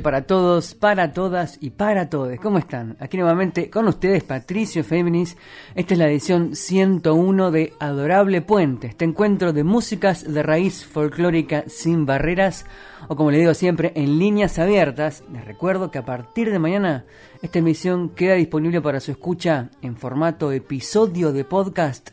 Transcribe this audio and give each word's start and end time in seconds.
Para 0.00 0.26
todos, 0.26 0.74
para 0.74 1.12
todas 1.12 1.58
y 1.60 1.70
para 1.70 2.08
todos. 2.08 2.38
¿Cómo 2.40 2.58
están? 2.58 2.96
Aquí 3.00 3.16
nuevamente 3.16 3.70
con 3.70 3.88
ustedes 3.88 4.24
Patricio 4.24 4.84
Féminis. 4.84 5.36
Esta 5.74 5.94
es 5.94 5.98
la 5.98 6.08
edición 6.08 6.54
101 6.54 7.50
de 7.50 7.72
Adorable 7.78 8.42
Puente, 8.42 8.88
este 8.88 9.04
encuentro 9.04 9.52
de 9.52 9.64
músicas 9.64 10.32
de 10.32 10.42
raíz 10.42 10.84
folclórica 10.84 11.64
sin 11.66 12.06
barreras 12.06 12.66
o 13.08 13.16
como 13.16 13.30
le 13.30 13.38
digo 13.38 13.54
siempre, 13.54 13.92
en 13.94 14.18
líneas 14.18 14.58
abiertas. 14.58 15.22
Les 15.32 15.44
recuerdo 15.44 15.90
que 15.90 15.98
a 15.98 16.04
partir 16.04 16.50
de 16.50 16.58
mañana 16.58 17.04
esta 17.42 17.58
emisión 17.58 18.10
queda 18.10 18.34
disponible 18.34 18.80
para 18.80 19.00
su 19.00 19.10
escucha 19.10 19.70
en 19.82 19.96
formato 19.96 20.52
episodio 20.52 21.32
de 21.32 21.44
podcast 21.44 22.10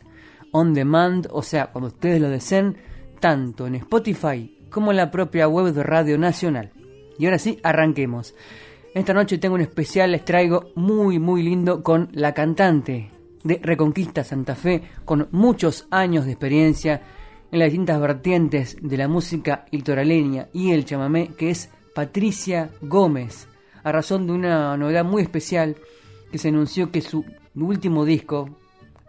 on 0.52 0.72
demand, 0.72 1.26
o 1.30 1.42
sea, 1.42 1.66
cuando 1.66 1.88
ustedes 1.88 2.20
lo 2.20 2.28
deseen, 2.28 2.76
tanto 3.18 3.66
en 3.66 3.74
Spotify 3.74 4.56
como 4.70 4.90
en 4.90 4.98
la 4.98 5.10
propia 5.10 5.48
web 5.48 5.72
de 5.72 5.82
Radio 5.82 6.18
Nacional. 6.18 6.70
Y 7.18 7.26
ahora 7.26 7.38
sí, 7.38 7.58
arranquemos. 7.62 8.34
Esta 8.94 9.12
noche 9.12 9.38
tengo 9.38 9.56
un 9.56 9.60
especial, 9.60 10.12
les 10.12 10.24
traigo 10.24 10.70
muy 10.76 11.18
muy 11.18 11.42
lindo 11.42 11.82
con 11.82 12.08
la 12.12 12.32
cantante 12.32 13.10
de 13.42 13.60
Reconquista 13.62 14.24
Santa 14.24 14.54
Fe, 14.54 14.82
con 15.04 15.28
muchos 15.32 15.86
años 15.90 16.24
de 16.24 16.32
experiencia 16.32 17.02
en 17.50 17.58
las 17.58 17.70
distintas 17.70 18.00
vertientes 18.00 18.76
de 18.80 18.96
la 18.96 19.08
música 19.08 19.66
litoraleña 19.70 20.48
y 20.52 20.72
el 20.72 20.84
chamamé, 20.84 21.28
que 21.36 21.50
es 21.50 21.70
Patricia 21.94 22.70
Gómez, 22.80 23.48
a 23.82 23.92
razón 23.92 24.26
de 24.26 24.32
una 24.32 24.76
novedad 24.76 25.04
muy 25.04 25.22
especial 25.22 25.76
que 26.32 26.38
se 26.38 26.48
anunció 26.48 26.90
que 26.90 27.00
su 27.00 27.24
último 27.54 28.04
disco, 28.04 28.48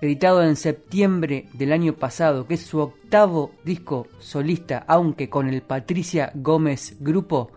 editado 0.01 0.43
en 0.43 0.55
septiembre 0.55 1.47
del 1.53 1.71
año 1.71 1.93
pasado, 1.93 2.45
que 2.45 2.55
es 2.55 2.61
su 2.61 2.79
octavo 2.79 3.51
disco 3.63 4.07
solista, 4.19 4.83
aunque 4.87 5.29
con 5.29 5.47
el 5.47 5.61
Patricia 5.61 6.31
Gómez 6.35 6.97
Grupo, 6.99 7.51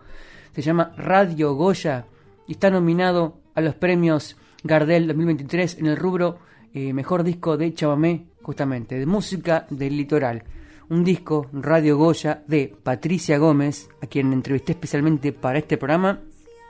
se 0.53 0.61
llama 0.61 0.93
Radio 0.97 1.53
Goya 1.55 2.05
y 2.47 2.53
está 2.53 2.69
nominado 2.69 3.39
a 3.55 3.61
los 3.61 3.75
premios 3.75 4.35
Gardel 4.63 5.07
2023 5.07 5.77
en 5.79 5.85
el 5.87 5.97
rubro 5.97 6.39
eh, 6.73 6.93
Mejor 6.93 7.23
Disco 7.23 7.57
de 7.57 7.73
Chamamé, 7.73 8.27
justamente, 8.41 8.99
de 8.99 9.05
música 9.05 9.65
del 9.69 9.97
litoral. 9.97 10.43
Un 10.89 11.03
disco 11.03 11.47
Radio 11.53 11.97
Goya 11.97 12.43
de 12.47 12.73
Patricia 12.81 13.37
Gómez, 13.37 13.89
a 14.01 14.07
quien 14.07 14.33
entrevisté 14.33 14.73
especialmente 14.73 15.31
para 15.31 15.59
este 15.59 15.77
programa, 15.77 16.21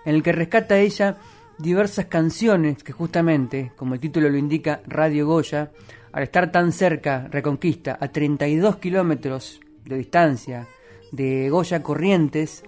en 0.05 0.16
el 0.16 0.23
que 0.23 0.31
rescata 0.31 0.77
ella 0.77 1.17
diversas 1.58 2.05
canciones 2.05 2.83
que 2.83 2.91
justamente, 2.91 3.71
como 3.75 3.93
el 3.93 3.99
título 3.99 4.30
lo 4.30 4.38
indica, 4.38 4.81
Radio 4.88 5.27
Goya, 5.27 5.71
al 6.11 6.23
estar 6.23 6.52
tan 6.52 6.71
cerca, 6.71 7.27
Reconquista, 7.30 7.97
a 7.99 8.08
32 8.08 8.77
kilómetros 8.77 9.59
de 9.86 9.97
distancia 9.97 10.67
de 11.11 11.49
Goya 11.49 11.83
Corrientes, 11.83 12.64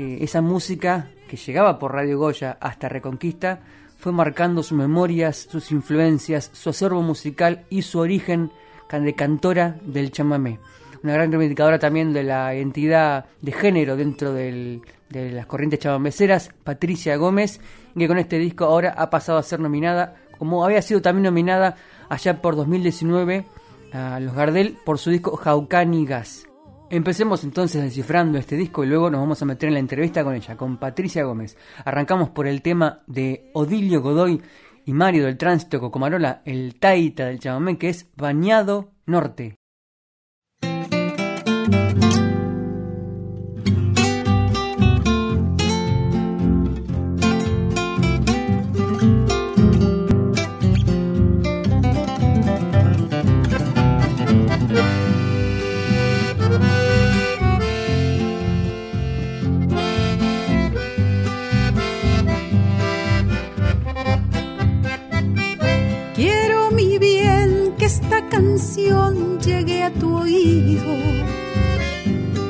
eh, 0.00 0.18
esa 0.22 0.40
música 0.40 1.10
que 1.28 1.36
llegaba 1.36 1.78
por 1.78 1.92
Radio 1.92 2.18
Goya 2.18 2.56
hasta 2.60 2.88
Reconquista 2.88 3.60
fue 3.98 4.12
marcando 4.12 4.62
sus 4.62 4.78
memorias, 4.78 5.46
sus 5.50 5.70
influencias, 5.72 6.50
su 6.52 6.70
acervo 6.70 7.02
musical 7.02 7.64
y 7.68 7.82
su 7.82 7.98
origen 7.98 8.50
de 8.90 9.14
cantora 9.14 9.76
del 9.82 10.10
chamamé 10.10 10.58
una 11.02 11.14
gran 11.14 11.30
reivindicadora 11.30 11.78
también 11.78 12.12
de 12.12 12.24
la 12.24 12.54
identidad 12.54 13.26
de 13.40 13.52
género 13.52 13.96
dentro 13.96 14.32
de 14.32 14.80
las 15.10 15.46
corrientes 15.46 15.80
chabambeceras, 15.80 16.50
Patricia 16.64 17.16
Gómez, 17.16 17.60
que 17.96 18.08
con 18.08 18.18
este 18.18 18.38
disco 18.38 18.64
ahora 18.64 18.94
ha 18.96 19.10
pasado 19.10 19.38
a 19.38 19.42
ser 19.42 19.60
nominada, 19.60 20.16
como 20.38 20.64
había 20.64 20.82
sido 20.82 21.00
también 21.00 21.24
nominada 21.24 21.76
allá 22.08 22.40
por 22.40 22.56
2019 22.56 23.46
a 23.92 24.20
los 24.20 24.34
Gardel 24.34 24.76
por 24.84 24.98
su 24.98 25.10
disco 25.10 25.36
Jaucani 25.36 26.04
Gas. 26.06 26.49
Empecemos 26.92 27.44
entonces 27.44 27.84
descifrando 27.84 28.36
este 28.36 28.56
disco 28.56 28.82
y 28.82 28.88
luego 28.88 29.10
nos 29.10 29.20
vamos 29.20 29.40
a 29.40 29.44
meter 29.44 29.68
en 29.68 29.74
la 29.74 29.78
entrevista 29.78 30.24
con 30.24 30.34
ella, 30.34 30.56
con 30.56 30.76
Patricia 30.76 31.22
Gómez. 31.22 31.56
Arrancamos 31.84 32.30
por 32.30 32.48
el 32.48 32.62
tema 32.62 32.98
de 33.06 33.48
Odilio 33.54 34.02
Godoy 34.02 34.42
y 34.86 34.92
Mario 34.92 35.26
del 35.26 35.38
Tránsito 35.38 35.78
Cocomarola, 35.78 36.42
el 36.44 36.80
taita 36.80 37.26
del 37.26 37.38
chamamé 37.38 37.78
que 37.78 37.90
es 37.90 38.10
Bañado 38.16 38.90
Norte. 39.06 39.59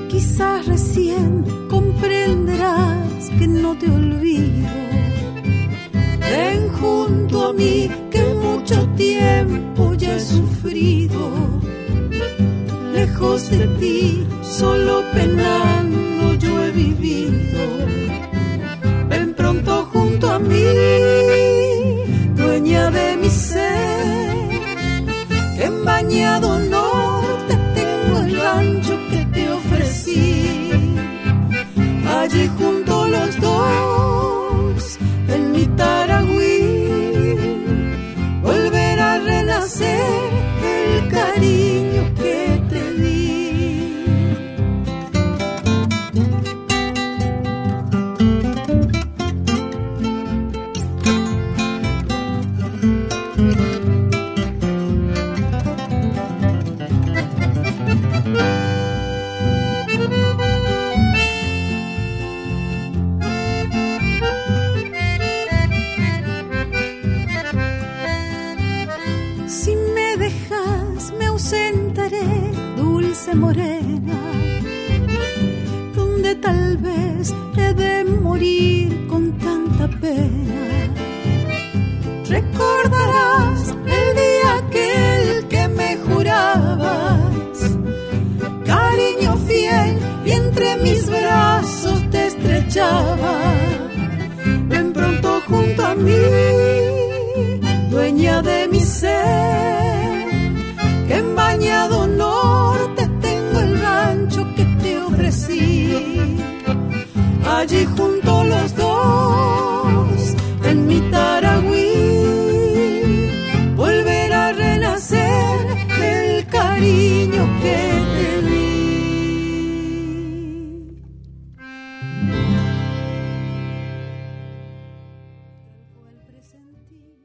Quizás 0.08 0.66
recién 0.66 1.44
comprenderás 1.68 3.30
que 3.38 3.46
no 3.46 3.76
te 3.76 3.86
olvido. 3.90 4.68
Ven 6.20 6.68
junto 6.78 7.48
a 7.48 7.52
mí 7.52 7.90
que 8.10 8.22
mucho 8.34 8.88
tiempo 8.96 9.94
ya 9.94 10.16
he 10.16 10.20
sufrido. 10.20 11.20
Lejos 12.94 13.50
de 13.50 13.66
ti, 13.80 14.26
solo 14.42 14.79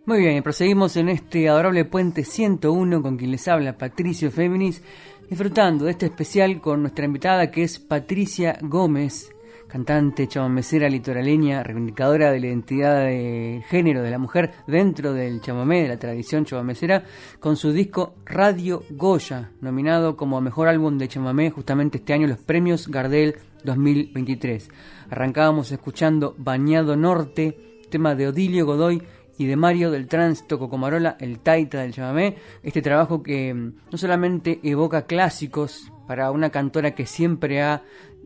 Muy 0.08 0.20
bien, 0.20 0.44
proseguimos 0.44 0.98
en 0.98 1.10
este 1.10 1.50
adorable 1.50 1.84
puente 1.84 2.24
101 2.24 3.02
con 3.02 3.18
quien 3.18 3.32
les 3.32 3.48
habla 3.48 3.76
Patricio 3.76 4.30
Féminis, 4.30 4.84
disfrutando 5.28 5.86
de 5.86 5.92
este 5.92 6.06
especial 6.06 6.62
con 6.62 6.82
nuestra 6.82 7.06
invitada 7.06 7.50
que 7.50 7.64
es 7.64 7.80
Patricia 7.80 8.56
Gómez, 8.62 9.34
cantante 9.68 10.28
chamamecera 10.28 10.90
litoraleña, 10.90 11.64
reivindicadora 11.64 12.32
de 12.32 12.40
la 12.40 12.46
identidad 12.46 13.06
de 13.08 13.64
género 13.68 14.04
de 14.04 14.12
la 14.12 14.20
mujer 14.20 14.52
dentro 14.68 15.12
del 15.12 15.42
chamamé, 15.42 15.82
de 15.82 15.88
la 15.88 15.98
tradición 15.98 16.46
chamamecera, 16.46 17.04
con 17.40 17.56
su 17.56 17.72
disco 17.72 18.14
Radio 18.26 18.84
Goya, 18.92 19.54
nominado 19.60 20.16
como 20.16 20.40
mejor 20.40 20.68
álbum 20.68 21.00
de 21.00 21.08
chamamé 21.08 21.50
justamente 21.50 21.98
este 21.98 22.14
año 22.14 22.28
los 22.28 22.38
premios 22.38 22.90
Gardel 22.90 23.38
2023. 23.64 24.70
Arrancábamos 25.10 25.72
escuchando 25.72 26.36
Bañado 26.38 26.96
Norte, 26.96 27.80
tema 27.90 28.14
de 28.14 28.28
Odilio 28.28 28.68
Godoy 28.68 29.02
y 29.38 29.46
de 29.46 29.56
Mario 29.56 29.92
del 29.92 30.08
Tránsito 30.08 30.60
Cocomarola, 30.60 31.18
el 31.20 31.40
Taita 31.40 31.82
del 31.82 31.94
chamamé, 31.94 32.38
este 32.64 32.82
trabajo 32.82 33.22
que 33.22 33.54
mm, 33.54 33.74
no 33.92 33.98
solamente 33.98 34.60
evoca 34.64 35.06
clásicos 35.06 35.92
para 36.08 36.32
una 36.32 36.50
cantora 36.50 36.96
que 36.96 37.06
siempre 37.06 37.62
ha 37.62 37.82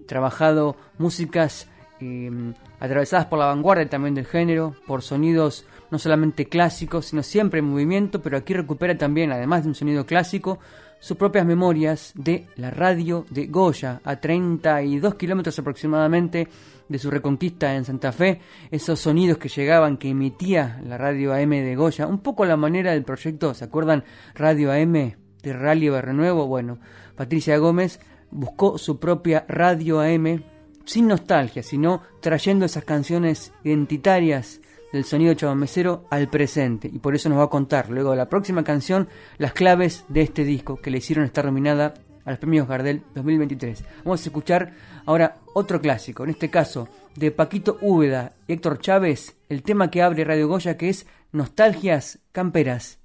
trabajado 0.07 0.75
músicas 0.97 1.67
em, 1.99 2.53
atravesadas 2.79 3.25
por 3.25 3.39
la 3.39 3.45
vanguardia 3.45 3.89
también 3.89 4.15
del 4.15 4.25
género, 4.25 4.75
por 4.87 5.01
sonidos 5.01 5.65
no 5.91 5.99
solamente 5.99 6.45
clásicos, 6.45 7.07
sino 7.07 7.23
siempre 7.23 7.59
en 7.59 7.65
movimiento, 7.65 8.21
pero 8.21 8.37
aquí 8.37 8.53
recupera 8.53 8.97
también, 8.97 9.31
además 9.31 9.63
de 9.63 9.69
un 9.69 9.75
sonido 9.75 10.05
clásico, 10.05 10.59
sus 10.99 11.17
propias 11.17 11.45
memorias 11.45 12.11
de 12.15 12.47
la 12.55 12.71
radio 12.71 13.25
de 13.29 13.47
Goya, 13.47 14.01
a 14.03 14.17
32 14.17 15.15
kilómetros 15.15 15.57
aproximadamente 15.59 16.47
de 16.87 16.99
su 16.99 17.09
reconquista 17.09 17.75
en 17.75 17.85
Santa 17.85 18.11
Fe, 18.11 18.41
esos 18.71 18.99
sonidos 18.99 19.37
que 19.37 19.49
llegaban, 19.49 19.97
que 19.97 20.09
emitía 20.09 20.81
la 20.83 20.97
radio 20.97 21.33
AM 21.33 21.51
de 21.51 21.75
Goya, 21.75 22.07
un 22.07 22.19
poco 22.19 22.43
a 22.43 22.47
la 22.47 22.57
manera 22.57 22.91
del 22.91 23.03
proyecto, 23.03 23.53
¿se 23.53 23.65
acuerdan? 23.65 24.03
Radio 24.35 24.71
AM 24.71 24.93
de 25.41 25.53
Rally 25.53 25.89
Renuevo, 25.89 26.47
bueno, 26.47 26.79
Patricia 27.15 27.57
Gómez 27.57 27.99
buscó 28.31 28.77
su 28.77 28.99
propia 28.99 29.45
radio 29.47 30.01
AM 30.01 30.43
sin 30.85 31.07
nostalgia, 31.07 31.63
sino 31.63 32.01
trayendo 32.19 32.65
esas 32.65 32.83
canciones 32.83 33.53
identitarias 33.63 34.59
del 34.91 35.05
sonido 35.05 35.33
chabamecero 35.33 36.05
al 36.09 36.29
presente. 36.29 36.89
Y 36.91 36.99
por 36.99 37.15
eso 37.15 37.29
nos 37.29 37.39
va 37.39 37.43
a 37.43 37.49
contar 37.49 37.89
luego 37.89 38.11
de 38.11 38.17
la 38.17 38.29
próxima 38.29 38.63
canción 38.63 39.07
las 39.37 39.53
claves 39.53 40.05
de 40.07 40.21
este 40.21 40.43
disco 40.43 40.77
que 40.77 40.91
le 40.91 40.99
hicieron 40.99 41.25
estar 41.25 41.45
nominada 41.45 41.93
a 42.25 42.31
los 42.31 42.39
premios 42.39 42.67
Gardel 42.67 43.03
2023. 43.15 43.83
Vamos 44.03 44.21
a 44.21 44.29
escuchar 44.29 44.73
ahora 45.05 45.37
otro 45.53 45.81
clásico, 45.81 46.23
en 46.23 46.31
este 46.31 46.49
caso 46.49 46.87
de 47.15 47.31
Paquito 47.31 47.77
Úbeda 47.81 48.33
y 48.47 48.53
Héctor 48.53 48.79
Chávez, 48.79 49.35
el 49.49 49.63
tema 49.63 49.89
que 49.89 50.01
abre 50.01 50.23
Radio 50.23 50.47
Goya 50.47 50.77
que 50.77 50.89
es 50.89 51.07
Nostalgias 51.31 52.19
Camperas. 52.31 52.99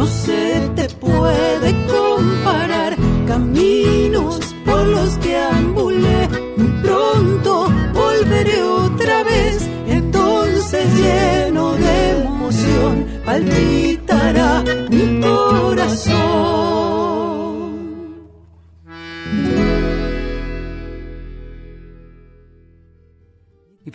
no 0.00 0.06
seu. 0.06 0.39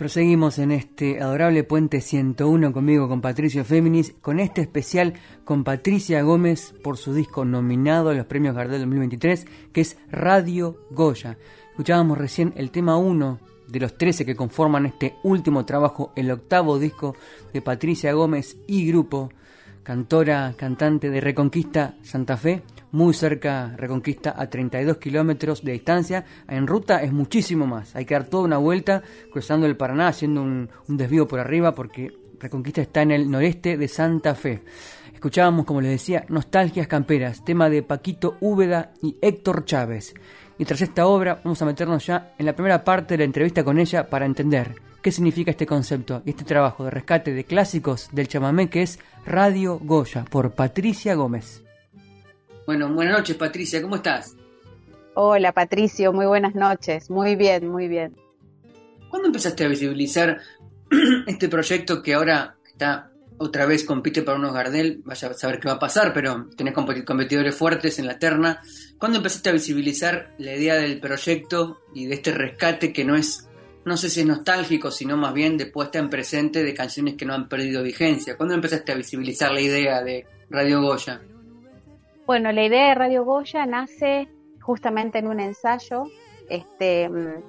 Seguimos 0.04 0.58
en 0.58 0.70
este 0.70 1.20
adorable 1.20 1.64
puente 1.64 2.00
101 2.00 2.72
conmigo, 2.72 3.08
con 3.08 3.20
Patricio 3.20 3.64
Féminis, 3.64 4.14
con 4.20 4.38
este 4.38 4.60
especial 4.60 5.14
con 5.44 5.64
Patricia 5.64 6.22
Gómez 6.22 6.74
por 6.84 6.96
su 6.96 7.12
disco 7.12 7.44
nominado 7.44 8.10
a 8.10 8.14
los 8.14 8.26
premios 8.26 8.54
Gardel 8.54 8.82
2023, 8.82 9.46
que 9.72 9.80
es 9.80 9.96
Radio 10.10 10.76
Goya. 10.90 11.38
Escuchábamos 11.70 12.18
recién 12.18 12.52
el 12.56 12.70
tema 12.70 12.96
1 12.96 13.40
de 13.66 13.80
los 13.80 13.98
13 13.98 14.24
que 14.24 14.36
conforman 14.36 14.86
este 14.86 15.16
último 15.24 15.64
trabajo, 15.64 16.12
el 16.14 16.30
octavo 16.30 16.78
disco 16.78 17.16
de 17.52 17.62
Patricia 17.62 18.12
Gómez 18.12 18.58
y 18.68 18.86
grupo, 18.86 19.30
cantora, 19.82 20.54
cantante 20.56 21.10
de 21.10 21.20
Reconquista 21.20 21.96
Santa 22.02 22.36
Fe 22.36 22.62
muy 22.96 23.12
cerca 23.12 23.74
Reconquista 23.76 24.34
a 24.36 24.48
32 24.48 24.96
kilómetros 24.96 25.62
de 25.62 25.72
distancia. 25.72 26.24
En 26.48 26.66
ruta 26.66 27.02
es 27.02 27.12
muchísimo 27.12 27.66
más. 27.66 27.94
Hay 27.94 28.06
que 28.06 28.14
dar 28.14 28.24
toda 28.24 28.44
una 28.44 28.56
vuelta 28.56 29.02
cruzando 29.30 29.66
el 29.66 29.76
Paraná, 29.76 30.08
haciendo 30.08 30.42
un, 30.42 30.70
desvío 30.88 31.28
por 31.28 31.38
arriba 31.38 31.74
porque 31.74 32.16
Reconquista 32.40 32.80
está 32.80 33.02
en 33.02 33.10
el 33.10 33.30
noreste 33.30 33.76
de 33.76 33.86
Santa 33.86 34.34
Fe. 34.34 34.62
Escuchábamos, 35.12 35.66
como 35.66 35.82
les 35.82 35.90
decía, 35.90 36.24
Nostalgias 36.30 36.86
Camperas, 36.86 37.44
tema 37.44 37.68
de 37.68 37.82
Paquito 37.82 38.38
Úbeda 38.40 38.92
y 39.02 39.16
Héctor 39.20 39.66
Chávez. 39.66 40.14
Y 40.58 40.64
tras 40.64 40.80
esta 40.80 41.06
obra 41.06 41.40
vamos 41.44 41.60
a 41.60 41.66
meternos 41.66 42.06
ya 42.06 42.32
en 42.38 42.46
la 42.46 42.54
primera 42.54 42.82
parte 42.82 43.14
de 43.14 43.18
la 43.18 43.24
entrevista 43.24 43.62
con 43.62 43.78
ella 43.78 44.08
para 44.08 44.24
entender 44.24 44.74
qué 45.02 45.12
significa 45.12 45.50
este 45.50 45.66
concepto 45.66 46.22
y 46.24 46.30
este 46.30 46.44
trabajo 46.44 46.84
de 46.84 46.90
rescate 46.90 47.34
de 47.34 47.44
clásicos 47.44 48.08
del 48.12 48.28
chamamé 48.28 48.70
que 48.70 48.82
es 48.82 48.98
Radio 49.26 49.78
Goya 49.82 50.24
por 50.30 50.52
Patricia 50.52 51.14
Gómez. 51.14 51.65
Bueno, 52.66 52.92
buenas 52.92 53.18
noches 53.18 53.36
Patricia, 53.36 53.80
¿cómo 53.80 53.96
estás? 53.96 54.34
Hola 55.14 55.52
Patricio, 55.52 56.12
muy 56.12 56.26
buenas 56.26 56.56
noches, 56.56 57.08
muy 57.10 57.36
bien, 57.36 57.68
muy 57.68 57.86
bien. 57.86 58.16
¿Cuándo 59.08 59.28
empezaste 59.28 59.64
a 59.64 59.68
visibilizar 59.68 60.40
este 61.28 61.48
proyecto 61.48 62.02
que 62.02 62.14
ahora 62.14 62.56
está 62.66 63.12
otra 63.38 63.66
vez 63.66 63.84
compite 63.84 64.22
para 64.22 64.38
unos 64.38 64.52
Gardel, 64.52 65.00
vaya 65.04 65.28
a 65.28 65.34
saber 65.34 65.60
qué 65.60 65.68
va 65.68 65.74
a 65.74 65.78
pasar, 65.78 66.12
pero 66.12 66.48
tenés 66.56 66.74
competidores 66.74 67.54
fuertes 67.54 67.98
en 67.98 68.06
la 68.06 68.18
terna. 68.18 68.60
¿Cuándo 68.98 69.18
empezaste 69.18 69.50
a 69.50 69.52
visibilizar 69.52 70.34
la 70.38 70.54
idea 70.54 70.74
del 70.74 70.98
proyecto 70.98 71.82
y 71.94 72.06
de 72.06 72.14
este 72.14 72.32
rescate 72.32 72.92
que 72.92 73.04
no 73.04 73.14
es, 73.14 73.48
no 73.84 73.96
sé 73.96 74.10
si 74.10 74.20
es 74.20 74.26
nostálgico, 74.26 74.90
sino 74.90 75.16
más 75.16 75.34
bien 75.34 75.56
de 75.56 75.66
puesta 75.66 75.98
en 75.98 76.10
presente 76.10 76.64
de 76.64 76.74
canciones 76.74 77.14
que 77.14 77.26
no 77.26 77.34
han 77.34 77.48
perdido 77.48 77.82
vigencia? 77.82 78.36
¿Cuándo 78.36 78.54
empezaste 78.54 78.90
a 78.90 78.96
visibilizar 78.96 79.52
la 79.52 79.60
idea 79.60 80.02
de 80.02 80.26
Radio 80.50 80.80
Goya? 80.80 81.20
Bueno, 82.26 82.50
la 82.50 82.64
idea 82.64 82.88
de 82.88 82.94
Radio 82.96 83.24
Goya 83.24 83.66
nace 83.66 84.28
justamente 84.60 85.18
en 85.18 85.28
un 85.28 85.38
ensayo, 85.38 86.08
este, 86.48 87.08
mm, 87.08 87.42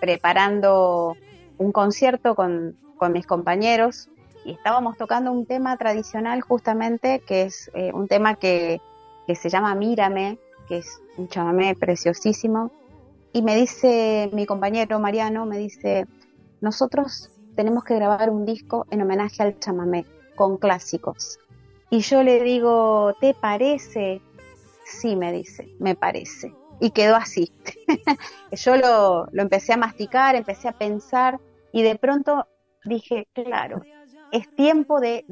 preparando 0.00 1.14
un 1.56 1.70
concierto 1.70 2.34
con, 2.34 2.76
mis 3.12 3.26
compañeros 3.26 4.08
y 4.46 4.52
estábamos 4.52 4.96
tocando 4.96 5.30
un 5.30 5.44
tema 5.44 5.76
tradicional 5.76 6.40
justamente, 6.40 7.20
que 7.20 7.42
es 7.42 7.70
eh, 7.74 7.92
un 7.92 8.08
tema 8.08 8.36
que, 8.36 8.80
que, 9.26 9.34
se 9.34 9.50
llama 9.50 9.74
Mírame, 9.74 10.38
que 10.66 10.78
es 10.78 11.02
un 11.18 11.28
chamamé 11.28 11.74
preciosísimo. 11.74 12.72
Y 13.34 13.42
me 13.42 13.54
dice 13.56 14.30
mi 14.32 14.46
compañero 14.46 14.98
Mariano, 14.98 15.44
me 15.44 15.58
dice, 15.58 16.06
nosotros 16.62 17.30
tenemos 17.54 17.84
que 17.84 17.94
grabar 17.96 18.30
un 18.30 18.46
disco 18.46 18.86
en 18.90 19.02
homenaje 19.02 19.42
al 19.42 19.58
chamamé, 19.58 20.06
con 20.34 20.56
clásicos. 20.56 21.38
Y 21.94 22.00
yo 22.00 22.24
le 22.24 22.42
digo, 22.42 23.14
¿te 23.20 23.34
parece? 23.34 24.20
Sí, 24.84 25.14
me 25.14 25.30
dice, 25.30 25.76
me 25.78 25.94
parece. 25.94 26.52
Y 26.80 26.90
quedó 26.90 27.14
así. 27.14 27.52
yo 28.50 28.74
lo, 28.74 29.28
lo 29.30 29.42
empecé 29.42 29.74
a 29.74 29.76
masticar, 29.76 30.34
empecé 30.34 30.66
a 30.66 30.72
pensar 30.72 31.38
y 31.72 31.82
de 31.82 31.94
pronto 31.94 32.48
dije, 32.84 33.28
claro, 33.32 33.80
es 34.32 34.52
tiempo 34.56 34.98
de, 34.98 35.24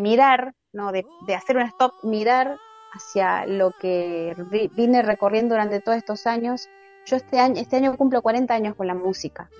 mirar, 0.00 0.54
¿no? 0.72 0.90
De, 0.90 1.04
hacer 1.36 1.58
un 1.58 1.64
stop, 1.64 1.92
mirar 2.02 2.56
hacia 2.94 3.44
lo 3.44 3.72
que 3.72 4.34
vine 4.74 5.02
recorriendo 5.02 5.54
durante 5.54 5.80
todos 5.80 5.98
estos 5.98 6.26
años. 6.26 6.70
Yo 7.04 7.16
este 7.16 7.38
año, 7.38 7.60
este 7.60 7.76
año 7.76 7.94
cumplo 7.98 8.22
40 8.22 8.54
años 8.54 8.74
con 8.74 8.86
la 8.86 8.94
música. 8.94 9.50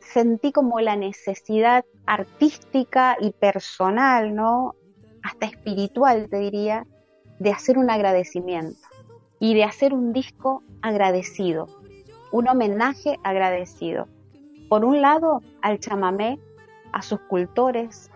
Sentí 0.00 0.52
como 0.52 0.80
la 0.80 0.96
necesidad 0.96 1.84
artística 2.06 3.18
y 3.20 3.32
personal, 3.32 4.34
¿no? 4.34 4.74
Hasta 5.22 5.46
espiritual, 5.46 6.28
te 6.28 6.38
diría, 6.38 6.86
de 7.38 7.50
hacer 7.50 7.78
un 7.78 7.90
agradecimiento 7.90 8.88
y 9.38 9.54
de 9.54 9.64
hacer 9.64 9.92
un 9.92 10.12
disco 10.12 10.62
agradecido, 10.82 11.68
un 12.30 12.48
homenaje 12.48 13.18
agradecido. 13.24 14.08
Por 14.68 14.84
un 14.84 15.00
lado, 15.00 15.42
al 15.60 15.78
chamamé, 15.80 16.38
a 16.92 17.02
sus 17.02 17.20
cultores, 17.20 18.10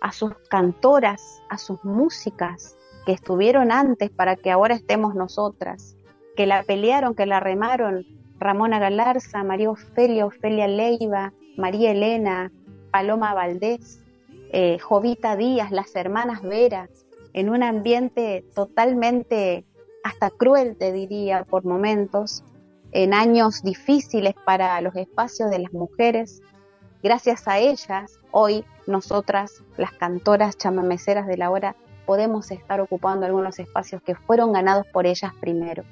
a 0.00 0.12
sus 0.12 0.34
cantoras, 0.48 1.42
a 1.48 1.58
sus 1.58 1.84
músicas 1.84 2.76
que 3.06 3.12
estuvieron 3.12 3.70
antes 3.70 4.10
para 4.10 4.36
que 4.36 4.50
ahora 4.50 4.74
estemos 4.74 5.14
nosotras, 5.14 5.96
que 6.36 6.46
la 6.46 6.62
pelearon, 6.62 7.14
que 7.14 7.26
la 7.26 7.40
remaron 7.40 8.06
Ramona 8.38 8.78
Galarza, 8.78 9.44
María 9.44 9.70
Ofelia, 9.70 10.26
Ofelia 10.26 10.66
Leiva, 10.66 11.32
María 11.56 11.92
Elena, 11.92 12.50
Paloma 12.90 13.34
Valdés, 13.34 14.01
eh, 14.52 14.78
Jovita 14.78 15.34
Díaz, 15.34 15.70
las 15.70 15.96
hermanas 15.96 16.42
Vera, 16.42 16.88
en 17.32 17.48
un 17.48 17.62
ambiente 17.62 18.44
totalmente 18.54 19.64
hasta 20.04 20.28
cruel, 20.28 20.76
te 20.76 20.92
diría, 20.92 21.44
por 21.44 21.64
momentos, 21.64 22.44
en 22.92 23.14
años 23.14 23.62
difíciles 23.62 24.34
para 24.44 24.78
los 24.82 24.94
espacios 24.94 25.50
de 25.50 25.60
las 25.60 25.72
mujeres. 25.72 26.42
Gracias 27.02 27.48
a 27.48 27.58
ellas, 27.58 28.18
hoy 28.30 28.64
nosotras, 28.86 29.62
las 29.78 29.92
cantoras 29.92 30.58
chamameceras 30.58 31.26
de 31.26 31.38
la 31.38 31.50
hora, 31.50 31.74
podemos 32.04 32.50
estar 32.50 32.80
ocupando 32.82 33.24
algunos 33.24 33.58
espacios 33.58 34.02
que 34.02 34.14
fueron 34.14 34.52
ganados 34.52 34.86
por 34.92 35.06
ellas 35.06 35.32
primero. 35.40 35.84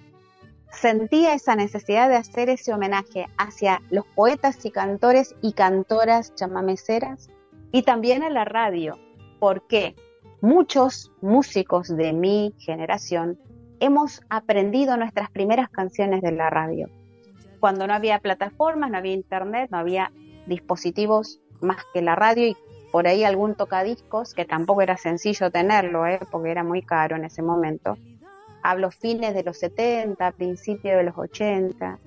Sentía 0.71 1.33
esa 1.33 1.57
necesidad 1.57 2.11
de 2.11 2.17
hacer 2.17 2.50
ese 2.50 2.75
homenaje 2.75 3.26
hacia 3.38 3.81
los 3.90 4.05
poetas 4.14 4.64
y 4.67 4.71
cantores 4.71 5.35
y 5.40 5.55
cantoras 5.55 6.35
chamameceras 6.35 7.31
y 7.73 7.83
también 7.83 8.23
a 8.23 8.31
la 8.31 8.45
radio, 8.45 8.99
porque 9.39 9.95
muchos 10.41 11.12
músicos 11.21 11.89
de 11.89 12.12
mi 12.12 12.55
generación 12.59 13.39
hemos 13.79 14.23
aprendido 14.29 14.97
nuestras 14.97 15.31
primeras 15.31 15.69
canciones 15.71 16.23
de 16.23 16.33
la 16.33 16.50
radio. 16.50 16.89
Cuando 17.61 17.87
no 17.87 17.95
había 17.95 18.19
plataformas, 18.19 18.91
no 18.91 18.99
había 18.99 19.12
internet, 19.12 19.71
no 19.71 19.79
había 19.79 20.12
dispositivos 20.47 21.41
más 21.61 21.79
que 21.93 22.03
la 22.03 22.17
radio 22.17 22.49
y 22.49 22.57
por 22.91 23.07
ahí 23.07 23.23
algún 23.23 23.55
tocadiscos, 23.55 24.35
que 24.35 24.45
tampoco 24.45 24.83
era 24.83 24.97
sencillo 24.97 25.50
tenerlo, 25.50 26.07
¿eh? 26.07 26.19
porque 26.31 26.50
era 26.50 26.65
muy 26.65 26.83
caro 26.83 27.17
en 27.17 27.25
ese 27.25 27.43
momento. 27.43 27.97
Hablo 28.62 28.91
fines 28.91 29.33
de 29.35 29.45
los 29.45 29.59
70, 29.59 30.33
principios 30.33 30.97
de 30.97 31.05
los 31.05 31.17
80. 31.17 31.99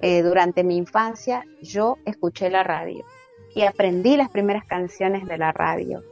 Eh, 0.00 0.22
durante 0.22 0.64
mi 0.64 0.76
infancia 0.76 1.44
yo 1.62 1.98
escuché 2.04 2.50
la 2.50 2.64
radio 2.64 3.04
y 3.54 3.62
aprendí 3.62 4.16
las 4.16 4.30
primeras 4.30 4.64
canciones 4.64 5.26
de 5.26 5.38
la 5.38 5.52
radio. 5.52 6.02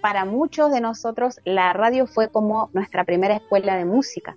Para 0.00 0.24
muchos 0.24 0.72
de 0.72 0.80
nosotros 0.80 1.40
la 1.44 1.72
radio 1.72 2.06
fue 2.06 2.28
como 2.28 2.70
nuestra 2.72 3.04
primera 3.04 3.36
escuela 3.36 3.76
de 3.76 3.84
música. 3.84 4.36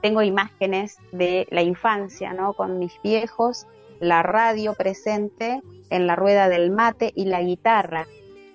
Tengo 0.00 0.22
imágenes 0.22 0.96
de 1.12 1.46
la 1.50 1.62
infancia, 1.62 2.32
¿no? 2.32 2.54
Con 2.54 2.78
mis 2.78 2.92
viejos, 3.02 3.66
la 4.00 4.22
radio 4.22 4.74
presente 4.74 5.60
en 5.90 6.06
la 6.06 6.16
rueda 6.16 6.48
del 6.48 6.70
mate 6.70 7.12
y 7.14 7.26
la 7.26 7.42
guitarra 7.42 8.06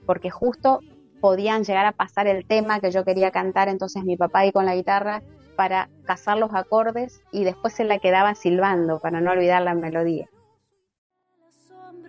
porque 0.09 0.31
justo 0.31 0.79
podían 1.21 1.63
llegar 1.63 1.85
a 1.85 1.91
pasar 1.91 2.25
el 2.25 2.43
tema 2.43 2.79
que 2.79 2.89
yo 2.89 3.05
quería 3.05 3.29
cantar, 3.29 3.69
entonces 3.69 4.03
mi 4.05 4.17
papá 4.17 4.39
ahí 4.39 4.51
con 4.51 4.65
la 4.65 4.73
guitarra 4.73 5.21
para 5.55 5.87
cazar 6.03 6.39
los 6.39 6.51
acordes 6.55 7.21
y 7.31 7.43
después 7.43 7.75
se 7.75 7.83
la 7.83 7.99
quedaba 7.99 8.33
silbando 8.33 8.99
para 8.99 9.21
no 9.21 9.29
olvidar 9.29 9.61
la 9.61 9.75
melodía. 9.75 10.27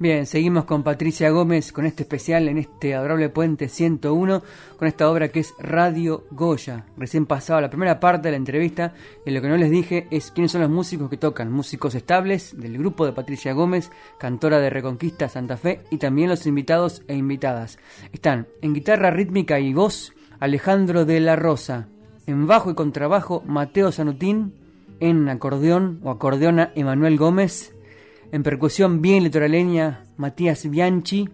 Bien, 0.00 0.24
seguimos 0.24 0.64
con 0.64 0.82
Patricia 0.82 1.28
Gómez 1.28 1.72
con 1.72 1.84
este 1.84 2.04
especial 2.04 2.48
en 2.48 2.56
este 2.56 2.94
adorable 2.94 3.28
puente 3.28 3.68
101 3.68 4.42
con 4.78 4.88
esta 4.88 5.10
obra 5.10 5.28
que 5.28 5.40
es 5.40 5.52
Radio 5.58 6.24
Goya. 6.30 6.86
Recién 6.96 7.26
pasaba 7.26 7.60
la 7.60 7.68
primera 7.68 8.00
parte 8.00 8.28
de 8.28 8.30
la 8.30 8.38
entrevista 8.38 8.94
y 9.26 9.30
lo 9.30 9.42
que 9.42 9.50
no 9.50 9.58
les 9.58 9.70
dije 9.70 10.06
es 10.10 10.30
quiénes 10.30 10.52
son 10.52 10.62
los 10.62 10.70
músicos 10.70 11.10
que 11.10 11.18
tocan, 11.18 11.52
músicos 11.52 11.94
estables 11.94 12.58
del 12.58 12.78
grupo 12.78 13.04
de 13.04 13.12
Patricia 13.12 13.52
Gómez, 13.52 13.90
cantora 14.18 14.58
de 14.58 14.70
Reconquista 14.70 15.28
Santa 15.28 15.58
Fe 15.58 15.82
y 15.90 15.98
también 15.98 16.30
los 16.30 16.46
invitados 16.46 17.02
e 17.06 17.14
invitadas. 17.14 17.78
Están 18.10 18.48
en 18.62 18.72
guitarra 18.72 19.10
rítmica 19.10 19.60
y 19.60 19.74
voz 19.74 20.14
Alejandro 20.38 21.04
de 21.04 21.20
la 21.20 21.36
Rosa, 21.36 21.88
en 22.26 22.46
bajo 22.46 22.70
y 22.70 22.74
contrabajo 22.74 23.42
Mateo 23.44 23.92
Sanutín, 23.92 24.54
en 24.98 25.28
acordeón 25.28 26.00
o 26.02 26.10
acordeona 26.10 26.72
Emanuel 26.74 27.18
Gómez, 27.18 27.74
en 28.32 28.42
percusión 28.42 29.02
bien 29.02 29.24
litoraleña 29.24 30.04
Matías 30.16 30.68
Bianchi 30.68 31.28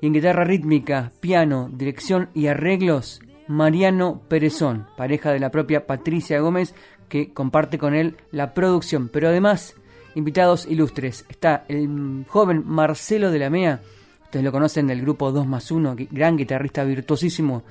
y 0.00 0.06
en 0.06 0.12
guitarra 0.12 0.44
rítmica, 0.44 1.12
piano, 1.20 1.70
dirección 1.72 2.28
y 2.34 2.48
arreglos 2.48 3.20
Mariano 3.48 4.22
Perezón, 4.28 4.86
pareja 4.96 5.32
de 5.32 5.40
la 5.40 5.50
propia 5.50 5.86
Patricia 5.86 6.40
Gómez 6.40 6.74
que 7.08 7.32
comparte 7.32 7.78
con 7.78 7.94
él 7.94 8.16
la 8.32 8.54
producción, 8.54 9.08
pero 9.08 9.28
además 9.28 9.74
invitados 10.14 10.66
ilustres. 10.66 11.24
Está 11.28 11.64
el 11.68 12.24
joven 12.28 12.64
Marcelo 12.66 13.30
de 13.30 13.38
la 13.38 13.50
Mea, 13.50 13.80
ustedes 14.24 14.44
lo 14.44 14.52
conocen 14.52 14.88
del 14.88 15.02
grupo 15.02 15.30
2 15.30 15.46
más 15.46 15.70
1, 15.70 15.96
gran 16.10 16.36
guitarrista 16.36 16.82
virtuosísimo 16.82 17.62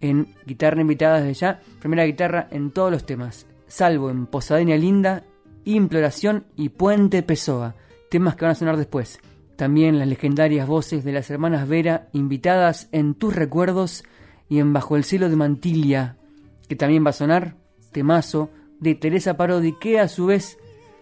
en 0.00 0.34
guitarra 0.46 0.80
invitada 0.80 1.20
desde 1.20 1.34
ya, 1.34 1.60
primera 1.78 2.04
guitarra 2.04 2.48
en 2.50 2.70
todos 2.70 2.90
los 2.90 3.06
temas, 3.06 3.46
salvo 3.68 4.10
en 4.10 4.26
Posadenia 4.26 4.76
Linda, 4.76 5.24
Imploración 5.64 6.46
y 6.56 6.70
Puente 6.70 7.22
Pessoa 7.22 7.76
temas 8.10 8.36
que 8.36 8.44
van 8.44 8.52
a 8.52 8.56
sonar 8.56 8.76
después. 8.76 9.20
También 9.56 9.98
las 9.98 10.08
legendarias 10.08 10.66
voces 10.66 11.04
de 11.04 11.12
las 11.12 11.30
hermanas 11.30 11.68
Vera 11.68 12.08
invitadas 12.12 12.88
en 12.92 13.14
Tus 13.14 13.34
Recuerdos 13.34 14.04
y 14.48 14.58
en 14.58 14.72
Bajo 14.72 14.96
el 14.96 15.04
Cielo 15.04 15.30
de 15.30 15.36
Mantilia, 15.36 16.16
que 16.68 16.76
también 16.76 17.04
va 17.04 17.10
a 17.10 17.14
sonar 17.14 17.56
temazo 17.92 18.50
de 18.80 18.94
Teresa 18.94 19.36
Parodi, 19.36 19.74
que 19.78 20.00
a 20.00 20.08
su 20.08 20.26
vez 20.26 20.58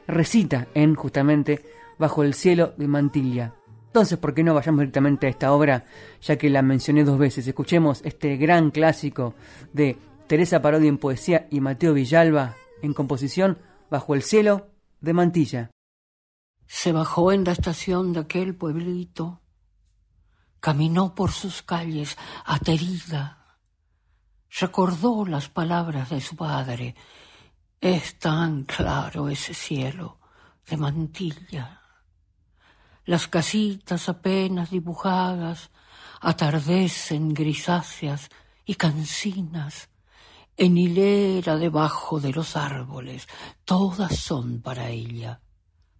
recita 0.06 0.68
en 0.74 0.94
justamente 0.94 1.62
Bajo 1.98 2.22
el 2.22 2.34
Cielo 2.34 2.74
de 2.76 2.88
Mantilia. 2.88 3.54
Entonces, 3.86 4.18
¿por 4.18 4.34
qué 4.34 4.44
no 4.44 4.54
vayamos 4.54 4.80
directamente 4.80 5.26
a 5.26 5.30
esta 5.30 5.52
obra, 5.52 5.84
ya 6.20 6.36
que 6.36 6.50
la 6.50 6.62
mencioné 6.62 7.04
dos 7.04 7.18
veces? 7.18 7.48
Escuchemos 7.48 8.02
este 8.04 8.36
gran 8.36 8.70
clásico 8.70 9.34
de 9.72 9.96
Teresa 10.26 10.60
Parodi 10.60 10.88
en 10.88 10.98
poesía 10.98 11.46
y 11.50 11.60
Mateo 11.60 11.94
Villalba 11.94 12.54
en 12.82 12.92
composición 12.92 13.58
Bajo 13.90 14.14
el 14.14 14.22
Cielo 14.22 14.68
de 15.00 15.14
Mantilla. 15.14 15.70
Se 16.70 16.92
bajó 16.92 17.32
en 17.32 17.44
la 17.44 17.52
estación 17.52 18.12
de 18.12 18.20
aquel 18.20 18.54
pueblito, 18.54 19.40
caminó 20.60 21.14
por 21.14 21.32
sus 21.32 21.62
calles 21.62 22.18
aterida, 22.44 23.56
recordó 24.60 25.24
las 25.24 25.48
palabras 25.48 26.10
de 26.10 26.20
su 26.20 26.36
padre. 26.36 26.94
Es 27.80 28.18
tan 28.18 28.64
claro 28.64 29.30
ese 29.30 29.54
cielo 29.54 30.18
de 30.68 30.76
mantilla. 30.76 31.80
Las 33.06 33.28
casitas 33.28 34.10
apenas 34.10 34.70
dibujadas 34.70 35.70
atardecen 36.20 37.32
grisáceas 37.32 38.28
y 38.66 38.74
cansinas 38.74 39.88
en 40.54 40.76
hilera 40.76 41.56
debajo 41.56 42.20
de 42.20 42.30
los 42.30 42.56
árboles. 42.56 43.26
Todas 43.64 44.16
son 44.16 44.60
para 44.60 44.90
ella 44.90 45.40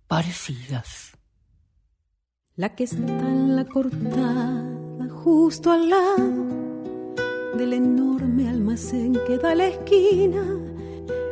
parecidas. 0.08 1.12
La 2.56 2.74
que 2.74 2.84
está 2.84 2.96
en 2.96 3.54
la 3.54 3.66
cortada, 3.66 4.64
justo 5.22 5.70
al 5.70 5.90
lado 5.90 6.46
del 7.56 7.74
enorme 7.74 8.48
almacén 8.48 9.12
que 9.26 9.36
da 9.38 9.54
la 9.54 9.66
esquina, 9.66 10.42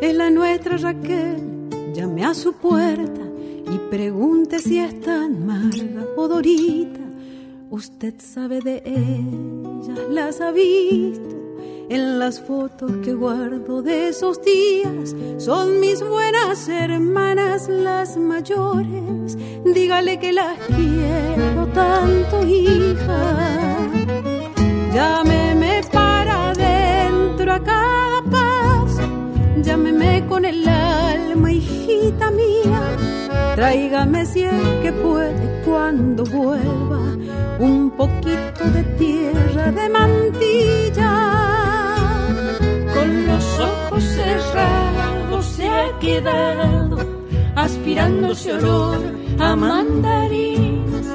es 0.01 0.15
la 0.15 0.31
nuestra 0.31 0.77
Raquel. 0.77 1.69
Llame 1.95 2.25
a 2.25 2.35
su 2.35 2.53
puerta 2.53 3.23
y 3.73 3.79
pregunte 3.91 4.59
si 4.59 4.79
está 4.79 5.13
tan 5.13 5.47
Marga 5.47 6.07
o 6.17 6.29
Dorita. 6.29 7.01
Usted 7.71 8.15
sabe 8.19 8.61
de 8.61 8.83
ellas, 8.85 9.99
las 10.11 10.41
ha 10.41 10.53
visto 10.53 11.36
en 11.89 12.19
las 12.19 12.41
fotos 12.41 12.91
que 13.05 13.15
guardo 13.15 13.83
de 13.83 14.09
esos 14.09 14.43
días. 14.43 15.15
Son 15.39 15.81
mis 15.81 16.03
buenas 16.03 16.69
hermanas 16.69 17.69
las 17.69 18.17
mayores. 18.17 19.37
Dígale 19.65 20.19
que 20.19 20.33
las 20.33 20.59
quiero 20.67 21.67
tanto, 21.69 22.47
hija. 22.47 23.89
Llámeme 24.93 25.83
para 25.93 26.51
adentro 26.51 27.53
a 27.53 27.63
cada 27.63 28.23
paso. 28.31 29.03
Llámeme 29.63 30.27
con 30.29 30.45
el 30.45 30.67
alma, 30.67 31.53
hijita 31.53 32.31
mía. 32.31 32.81
Tráigame 33.55 34.27
si 34.27 34.43
es 34.43 34.53
que 34.83 34.93
puede 34.93 35.63
cuando 35.65 36.25
vuelva 36.25 37.01
un 37.59 37.91
poquito 37.91 38.65
de 38.75 38.83
tierra 38.99 39.73
de 39.73 39.89
mantilla 39.89 41.46
ojos 43.59 44.05
cerrados 44.05 45.45
se 45.47 45.69
ha 45.69 45.99
quedado 45.99 46.99
aspirando 47.55 48.33
ese 48.33 48.53
olor 48.53 48.99
a 49.39 49.57
mandarinas. 49.57 51.07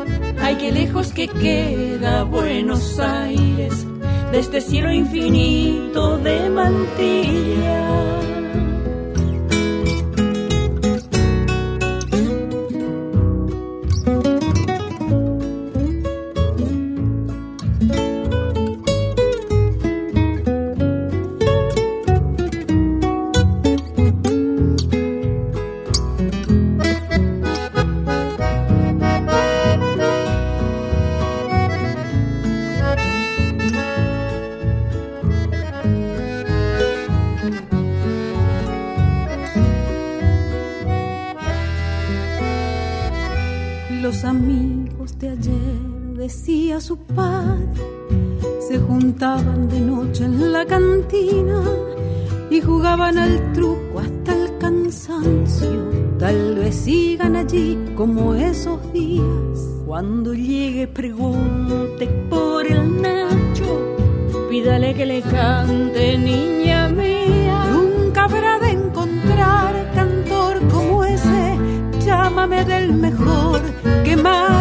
Ay, 0.41 0.55
qué 0.55 0.71
lejos 0.71 1.13
que 1.13 1.27
queda 1.27 2.23
Buenos 2.23 2.99
Aires 2.99 3.85
de 4.31 4.39
este 4.39 4.61
cielo 4.61 4.91
infinito 4.91 6.17
de 6.17 6.49
mantilla. 6.49 8.40
Al 53.17 53.53
truco 53.53 53.99
hasta 53.99 54.33
el 54.33 54.57
cansancio. 54.57 55.91
Tal 56.17 56.55
vez 56.55 56.75
sigan 56.75 57.35
allí 57.35 57.77
como 57.95 58.33
esos 58.33 58.79
días. 58.93 59.69
Cuando 59.85 60.33
llegue 60.33 60.87
pregunte 60.87 62.07
por 62.29 62.65
el 62.65 63.01
Nacho. 63.01 63.95
Pídale 64.49 64.93
que 64.93 65.05
le 65.05 65.21
cante, 65.21 66.17
niña 66.17 66.89
mía. 66.89 67.65
Nunca 67.71 68.25
habrá 68.25 68.59
de 68.59 68.71
encontrar 68.71 69.91
cantor 69.95 70.67
como 70.69 71.03
ese. 71.03 71.57
Llámame 72.05 72.65
del 72.65 72.93
mejor, 72.93 73.61
qué 74.03 74.15
maravilla. 74.15 74.60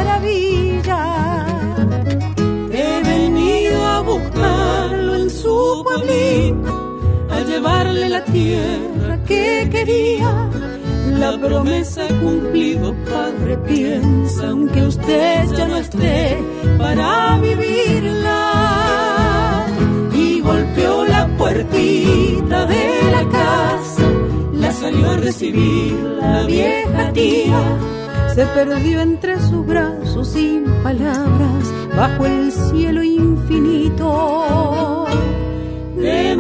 Pueblito 5.96 6.90
llevarle 7.50 8.09
la 8.09 8.24
tierra 8.24 9.18
que 9.26 9.68
quería. 9.70 10.48
La 11.18 11.38
promesa 11.38 12.07
cumplido, 12.20 12.94
padre, 13.05 13.59
piensa, 13.59 14.48
aunque 14.48 14.83
usted 14.83 15.44
ya 15.57 15.66
no 15.66 15.76
esté 15.76 16.38
para 16.79 17.37
vivirla. 17.38 18.37
Y 20.12 20.40
golpeó 20.40 21.05
la 21.05 21.26
puertita 21.37 22.66
de 22.66 23.11
la 23.11 23.29
casa, 23.29 24.09
la 24.53 24.72
salió 24.72 25.11
a 25.11 25.16
recibir 25.16 25.94
la 26.20 26.44
vieja 26.44 27.12
tía. 27.12 27.79
Se 28.35 28.46
perdió 28.46 29.00
entre 29.00 29.40
sus 29.40 29.66
brazos 29.66 30.29
sin 30.29 30.64
palabras, 30.85 31.64
bajo 31.96 32.26
el 32.26 32.53
cielo 32.53 33.03
infinito 33.03 35.10
de 36.01 36.31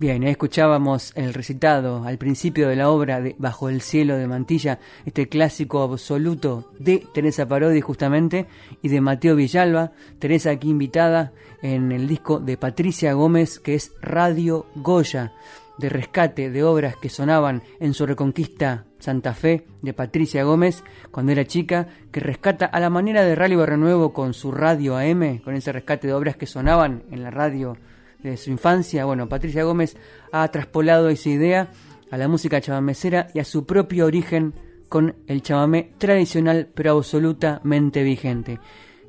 Bien, 0.00 0.22
escuchábamos 0.22 1.12
el 1.16 1.34
recitado 1.34 2.04
al 2.04 2.18
principio 2.18 2.68
de 2.68 2.76
la 2.76 2.88
obra 2.88 3.20
de 3.20 3.34
Bajo 3.36 3.68
el 3.68 3.80
cielo 3.80 4.16
de 4.16 4.28
Mantilla, 4.28 4.78
este 5.04 5.28
clásico 5.28 5.82
absoluto 5.82 6.70
de 6.78 7.04
Teresa 7.12 7.48
Parodi 7.48 7.80
justamente 7.80 8.46
y 8.80 8.90
de 8.90 9.00
Mateo 9.00 9.34
Villalba, 9.34 9.90
Teresa 10.20 10.50
aquí 10.50 10.70
invitada 10.70 11.32
en 11.62 11.90
el 11.90 12.06
disco 12.06 12.38
de 12.38 12.56
Patricia 12.56 13.12
Gómez 13.14 13.58
que 13.58 13.74
es 13.74 13.92
Radio 14.00 14.66
Goya 14.76 15.32
de 15.78 15.88
rescate 15.88 16.50
de 16.50 16.62
obras 16.64 16.96
que 16.96 17.08
sonaban 17.08 17.62
en 17.80 17.94
su 17.94 18.06
Reconquista 18.06 18.84
Santa 18.98 19.34
Fe 19.34 19.66
de 19.80 19.92
Patricia 19.92 20.42
Gómez 20.42 20.82
cuando 21.10 21.32
era 21.32 21.46
chica, 21.46 21.88
que 22.10 22.20
rescata 22.20 22.66
a 22.66 22.80
la 22.80 22.90
manera 22.90 23.22
de 23.24 23.34
Rally 23.34 23.56
Renuevo 23.56 24.12
con 24.12 24.34
su 24.34 24.52
radio 24.52 24.96
AM, 24.96 25.38
con 25.38 25.54
ese 25.54 25.72
rescate 25.72 26.06
de 26.08 26.14
obras 26.14 26.36
que 26.36 26.46
sonaban 26.46 27.04
en 27.10 27.22
la 27.22 27.30
radio 27.30 27.76
de 28.22 28.36
su 28.36 28.50
infancia. 28.50 29.04
Bueno, 29.04 29.28
Patricia 29.28 29.64
Gómez 29.64 29.96
ha 30.32 30.46
traspolado 30.48 31.08
esa 31.08 31.28
idea 31.28 31.70
a 32.10 32.16
la 32.16 32.28
música 32.28 32.60
chamamecera 32.60 33.28
y 33.34 33.38
a 33.38 33.44
su 33.44 33.64
propio 33.66 34.06
origen 34.06 34.54
con 34.88 35.14
el 35.26 35.42
chamamé 35.42 35.92
tradicional 35.98 36.68
pero 36.74 36.96
absolutamente 36.96 38.02
vigente. 38.02 38.58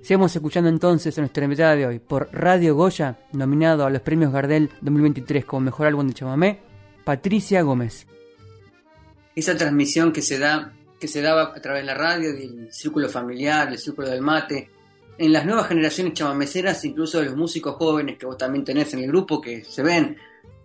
Sigamos 0.01 0.35
escuchando 0.35 0.69
entonces 0.69 1.17
a 1.17 1.21
nuestra 1.21 1.43
invitada 1.43 1.75
de 1.75 1.85
hoy 1.85 1.99
por 1.99 2.29
Radio 2.31 2.75
Goya, 2.75 3.19
nominado 3.33 3.85
a 3.85 3.89
los 3.89 4.01
premios 4.01 4.31
Gardel 4.31 4.69
2023 4.81 5.45
como 5.45 5.61
mejor 5.61 5.87
álbum 5.87 6.07
de 6.07 6.13
chamamé, 6.13 6.59
Patricia 7.03 7.61
Gómez. 7.61 8.07
Esa 9.35 9.55
transmisión 9.55 10.11
que 10.11 10.21
se 10.21 10.39
da 10.39 10.73
que 10.99 11.07
se 11.07 11.21
daba 11.21 11.53
a 11.55 11.61
través 11.61 11.83
de 11.83 11.87
la 11.87 11.93
radio, 11.93 12.33
del 12.33 12.71
círculo 12.71 13.07
familiar, 13.09 13.69
del 13.69 13.79
círculo 13.79 14.09
del 14.09 14.21
mate, 14.21 14.69
en 15.17 15.33
las 15.33 15.45
nuevas 15.45 15.67
generaciones 15.67 16.13
chamameceras, 16.13 16.83
incluso 16.85 17.19
de 17.19 17.25
los 17.25 17.35
músicos 17.35 17.75
jóvenes 17.75 18.17
que 18.17 18.25
vos 18.25 18.37
también 18.37 18.65
tenés 18.65 18.93
en 18.93 18.99
el 18.99 19.07
grupo, 19.07 19.41
que 19.41 19.63
se 19.63 19.81
ven, 19.81 20.17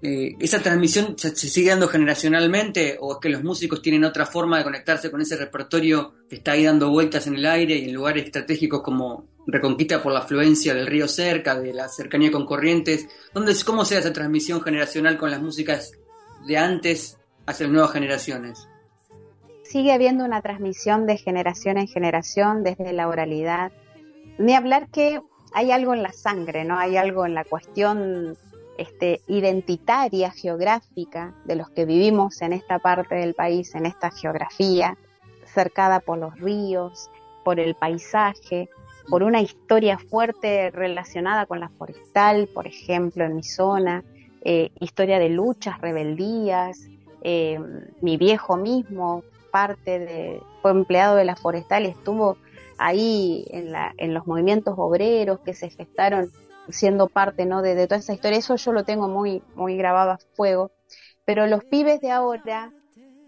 eh, 0.07 0.37
¿esa 0.39 0.61
transmisión 0.61 1.15
se, 1.17 1.35
sigue 1.35 1.71
dando 1.71 1.89
generacionalmente 1.89 2.99
o 3.01 3.15
es 3.15 3.19
que 3.23 3.31
los 3.31 3.43
músicos 3.43 3.81
tienen 3.81 4.05
otra 4.05 4.27
forma 4.27 4.59
de 4.59 4.65
conectarse 4.65 5.11
con 5.11 5.23
ese 5.23 5.35
repertorio 5.35 6.13
que 6.29 6.37
está 6.37 6.53
ahí 6.53 6.65
dando 6.65 6.91
vueltas 6.91 7.27
en 7.27 7.37
el 7.37 7.47
aire 7.47 7.77
y 7.77 7.85
en 7.89 7.95
lugares 7.95 8.27
estratégicos 8.27 8.83
como 8.83 9.33
Reconquista 9.47 10.03
por 10.03 10.13
la 10.13 10.21
afluencia 10.21 10.75
del 10.75 10.87
río 10.87 11.09
cerca, 11.09 11.59
de 11.59 11.73
la 11.73 11.89
cercanía 11.89 12.31
con 12.31 12.45
corrientes? 12.45 13.09
¿Dónde, 13.33 13.55
¿Cómo 13.65 13.87
sea 13.87 14.01
esa 14.01 14.13
transmisión 14.13 14.61
generacional 14.61 15.17
con 15.17 15.31
las 15.31 15.41
músicas 15.41 15.93
de 16.47 16.59
antes 16.59 17.19
hacia 17.47 17.65
las 17.65 17.73
nuevas 17.73 17.93
generaciones? 17.93 18.69
Sigue 19.63 19.93
habiendo 19.93 20.27
una 20.27 20.43
transmisión 20.43 21.07
de 21.07 21.17
generación 21.17 21.79
en 21.79 21.89
generación 21.89 22.63
desde 22.63 22.93
la 22.93 23.09
oralidad, 23.09 23.73
ni 24.39 24.55
hablar 24.55 24.91
que 24.91 25.21
hay 25.55 25.71
algo 25.71 25.95
en 25.95 26.03
la 26.03 26.13
sangre, 26.13 26.65
¿no? 26.65 26.79
Hay 26.79 26.99
algo 26.99 27.25
en 27.25 27.35
la 27.35 27.45
cuestión 27.45 28.37
este, 28.79 29.21
identitaria, 29.29 30.31
geográfica, 30.31 31.35
de 31.45 31.57
los 31.57 31.71
que 31.71 31.85
vivimos 31.85 32.43
en 32.43 32.53
esta 32.53 32.79
parte 32.79 33.15
del 33.15 33.35
país, 33.35 33.75
en 33.75 33.87
esta 33.87 34.11
geografía, 34.11 34.97
cercada 35.47 36.01
por 36.01 36.19
los 36.19 36.39
ríos, 36.39 37.11
por 37.45 37.61
el 37.61 37.75
paisaje, 37.75 38.69
por 39.09 39.23
una 39.23 39.43
historia 39.43 39.99
fuerte 39.99 40.71
relacionada 40.71 41.47
con 41.47 41.61
la 41.61 41.69
forestal, 41.69 42.49
por 42.49 42.67
ejemplo, 42.67 43.25
en 43.25 43.37
mi 43.37 43.43
zona, 43.43 44.03
eh, 44.43 44.71
historia 44.81 45.19
de 45.19 45.29
luchas, 45.29 45.81
rebeldías, 45.81 46.89
eh, 47.23 47.59
mi 48.01 48.17
viejo 48.17 48.57
mismo, 48.57 49.23
parte 49.51 49.99
de, 49.99 50.43
fue 50.63 50.73
empleado 50.73 51.17
de 51.17 51.25
la 51.25 51.37
forestal 51.37 51.85
y 51.85 51.89
estuvo 51.89 52.37
ahí 52.77 53.47
en, 53.51 53.73
la, 53.73 53.95
en 53.99 54.13
los 54.13 54.27
movimientos 54.27 54.75
obreros 54.77 55.39
que 55.41 55.55
se 55.55 55.71
gestaron 55.71 56.31
siendo 56.69 57.09
parte 57.09 57.47
¿no? 57.47 57.63
de, 57.63 57.87
toda 57.87 58.01
esa 58.01 58.15
historia. 58.15 58.39
Eso 58.39 58.57
yo 58.57 58.73
lo 58.73 58.85
tengo 58.85 59.09
muy, 59.09 59.43
muy 59.55 59.77
grabado 59.77 60.13
a 60.13 60.19
fuego. 60.35 60.71
Pero 61.25 61.47
los 61.47 61.65
pibes 61.65 62.01
de 62.01 62.11
ahora, 62.11 62.73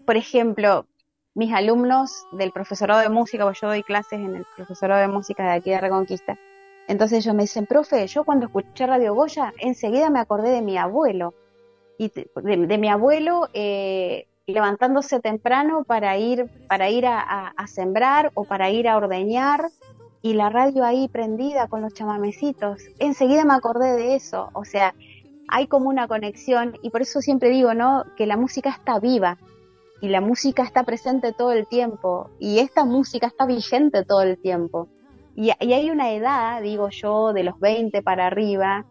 por 0.05 0.17
ejemplo, 0.17 0.85
mis 1.33 1.53
alumnos 1.53 2.25
del 2.31 2.51
profesorado 2.51 3.01
de 3.01 3.09
música, 3.09 3.43
porque 3.43 3.59
yo 3.61 3.67
doy 3.67 3.83
clases 3.83 4.19
en 4.19 4.35
el 4.35 4.45
profesorado 4.55 5.01
de 5.01 5.07
música 5.07 5.43
de 5.43 5.51
aquí 5.51 5.69
de 5.69 5.79
Reconquista, 5.79 6.37
entonces 6.87 7.19
ellos 7.19 7.35
me 7.35 7.43
dicen, 7.43 7.65
profe, 7.65 8.07
yo 8.07 8.23
cuando 8.23 8.45
escuché 8.45 8.87
Radio 8.87 9.13
Goya, 9.13 9.53
enseguida 9.59 10.09
me 10.09 10.19
acordé 10.19 10.51
de 10.51 10.61
mi 10.61 10.77
abuelo, 10.77 11.33
y 11.97 12.09
de, 12.09 12.77
mi 12.77 12.89
abuelo 12.89 13.49
eh, 13.53 14.27
levantándose 14.45 15.19
temprano 15.19 15.83
para 15.83 16.17
ir, 16.17 16.47
para 16.67 16.89
ir 16.89 17.05
a, 17.07 17.53
sembrar 17.67 18.31
o 18.35 18.45
para 18.45 18.69
ir 18.69 18.87
a 18.87 18.97
ordeñar, 18.97 19.69
y 20.21 20.33
la 20.33 20.49
radio 20.49 20.83
ahí 20.83 21.07
prendida 21.07 21.67
con 21.67 21.81
los 21.81 21.93
chamamecitos. 21.93 22.81
Enseguida 22.99 23.45
me 23.45 23.53
acordé 23.53 23.95
de 23.95 24.15
eso, 24.15 24.49
o 24.53 24.65
sea, 24.65 24.93
hay 25.47 25.67
como 25.67 25.89
una 25.89 26.07
conexión 26.07 26.77
y 26.81 26.89
por 26.89 27.01
eso 27.01 27.21
siempre 27.21 27.49
digo, 27.49 27.73
¿no? 27.73 28.03
Que 28.17 28.25
la 28.25 28.37
música 28.37 28.69
está 28.69 28.99
viva 28.99 29.37
y 30.01 30.09
la 30.09 30.21
música 30.21 30.63
está 30.63 30.83
presente 30.83 31.31
todo 31.33 31.51
el 31.51 31.67
tiempo 31.67 32.29
y 32.39 32.59
esta 32.59 32.85
música 32.85 33.27
está 33.27 33.45
vigente 33.45 34.03
todo 34.03 34.21
el 34.21 34.37
tiempo. 34.37 34.89
Y, 35.35 35.51
hay 35.51 35.91
una 35.91 36.11
edad, 36.13 36.61
digo 36.63 36.89
yo, 36.89 37.31
de 37.31 37.43
los 37.43 37.59
20 37.59 38.01
para 38.01 38.25
arriba, 38.25 38.85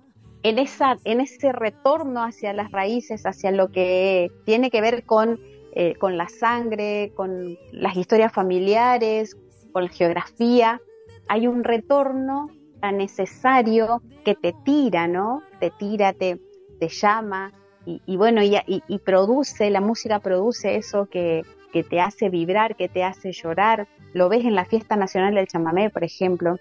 en, 0.44 0.60
esa, 0.60 0.96
en 1.04 1.20
ese 1.20 1.50
retorno 1.50 2.22
hacia 2.22 2.52
las 2.52 2.70
raíces, 2.70 3.26
hacia 3.26 3.50
lo 3.50 3.72
que 3.72 4.30
tiene 4.44 4.70
que 4.70 4.80
ver 4.80 5.04
con, 5.04 5.40
eh, 5.72 5.96
con 5.96 6.16
la 6.16 6.28
sangre, 6.28 7.12
con 7.16 7.58
las 7.72 7.96
historias 7.96 8.32
familiares, 8.32 9.36
con 9.72 9.84
la 9.84 9.90
geografía, 9.90 10.80
hay 11.28 11.46
un 11.46 11.64
retorno 11.64 12.48
tan 12.80 12.98
necesario 12.98 14.02
que 14.24 14.34
te 14.34 14.54
tira, 14.64 15.08
¿no? 15.08 15.42
Te 15.60 15.70
tira, 15.70 16.12
te, 16.12 16.40
te 16.78 16.88
llama 16.88 17.52
y, 17.86 18.16
bueno, 18.16 18.42
y, 18.42 18.58
y, 18.66 18.98
produce, 18.98 19.70
la 19.70 19.80
música 19.80 20.18
produce 20.18 20.74
eso 20.74 21.06
que, 21.06 21.44
que 21.72 21.84
te 21.84 22.00
hace 22.00 22.30
vibrar, 22.30 22.74
que 22.74 22.88
te 22.88 23.04
hace 23.04 23.30
llorar. 23.30 23.86
Lo 24.12 24.28
ves 24.28 24.44
en 24.44 24.56
la 24.56 24.64
fiesta 24.64 24.96
nacional 24.96 25.36
del 25.36 25.46
chamamé, 25.46 25.88
por 25.90 26.02
ejemplo. 26.02 26.56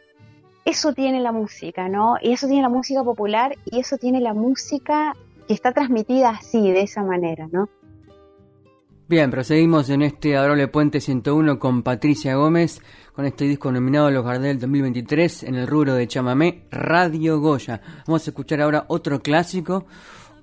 Eso 0.65 0.93
tiene 0.93 1.21
la 1.21 1.31
música, 1.31 1.89
¿no? 1.89 2.17
Y 2.21 2.31
eso 2.33 2.47
tiene 2.47 2.61
la 2.61 2.69
música 2.69 3.03
popular 3.03 3.55
y 3.65 3.79
eso 3.79 3.97
tiene 3.97 4.21
la 4.21 4.35
música 4.35 5.15
que 5.47 5.53
está 5.55 5.71
transmitida 5.71 6.29
así, 6.29 6.71
de 6.71 6.81
esa 6.81 7.03
manera, 7.03 7.47
¿no? 7.51 7.69
Bien, 9.07 9.29
proseguimos 9.29 9.91
en 9.91 10.01
este 10.01 10.35
Adorable 10.35 10.67
Puente 10.67 10.99
101 10.99 11.59
con 11.59 11.83
Patricia 11.83 12.33
Gómez, 12.37 12.81
con 13.13 13.25
este 13.25 13.45
disco 13.45 13.71
nominado 13.71 14.09
los 14.09 14.25
Gardel 14.25 14.59
2023 14.59 15.43
en 15.43 15.53
el 15.53 15.67
rubro 15.67 15.93
de 15.93 16.07
chamamé 16.07 16.63
Radio 16.71 17.39
Goya. 17.39 17.81
Vamos 18.07 18.25
a 18.25 18.31
escuchar 18.31 18.61
ahora 18.61 18.85
otro 18.87 19.21
clásico, 19.21 19.85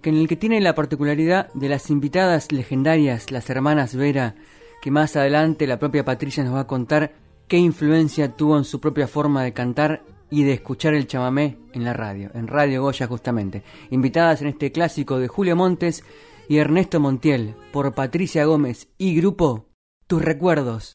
que 0.00 0.10
en 0.10 0.16
el 0.16 0.28
que 0.28 0.36
tiene 0.36 0.60
la 0.60 0.76
particularidad 0.76 1.52
de 1.54 1.68
las 1.68 1.90
invitadas 1.90 2.52
legendarias, 2.52 3.32
las 3.32 3.50
hermanas 3.50 3.96
Vera, 3.96 4.36
que 4.80 4.92
más 4.92 5.16
adelante 5.16 5.66
la 5.66 5.80
propia 5.80 6.04
Patricia 6.04 6.44
nos 6.44 6.54
va 6.54 6.60
a 6.60 6.66
contar 6.68 7.14
qué 7.48 7.56
influencia 7.56 8.36
tuvo 8.36 8.56
en 8.58 8.64
su 8.64 8.80
propia 8.80 9.08
forma 9.08 9.42
de 9.42 9.52
cantar 9.52 10.04
y 10.30 10.44
de 10.44 10.52
escuchar 10.52 10.94
el 10.94 11.08
chamamé 11.08 11.58
en 11.72 11.82
la 11.82 11.94
radio, 11.94 12.30
en 12.32 12.46
Radio 12.46 12.82
Goya 12.82 13.08
justamente. 13.08 13.64
Invitadas 13.90 14.40
en 14.40 14.48
este 14.48 14.70
clásico 14.70 15.18
de 15.18 15.26
Julio 15.26 15.56
Montes, 15.56 16.04
y 16.48 16.58
Ernesto 16.58 17.00
Montiel 17.00 17.54
por 17.72 17.94
Patricia 17.94 18.44
Gómez 18.44 18.88
y 18.98 19.16
Grupo 19.16 19.68
Tus 20.06 20.22
Recuerdos. 20.22 20.94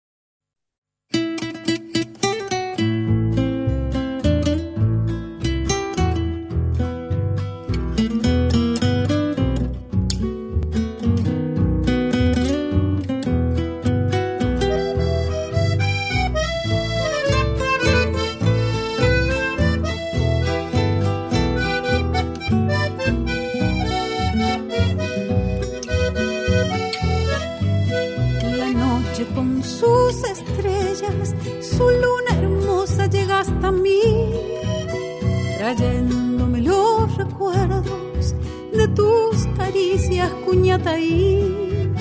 Cuñataí. 40.48 41.92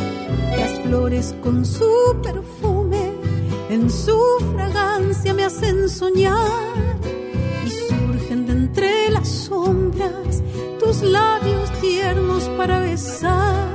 Las 0.56 0.78
flores 0.80 1.34
con 1.42 1.64
su 1.64 2.16
perfume, 2.22 3.10
en 3.70 3.90
su 3.90 4.18
fragancia 4.54 5.34
me 5.34 5.44
hacen 5.44 5.88
soñar 5.88 6.38
y 7.66 7.70
surgen 7.70 8.46
de 8.46 8.52
entre 8.52 9.10
las 9.10 9.28
sombras 9.28 10.42
tus 10.78 11.02
labios 11.02 11.68
tiernos 11.80 12.44
para 12.56 12.78
besar. 12.80 13.66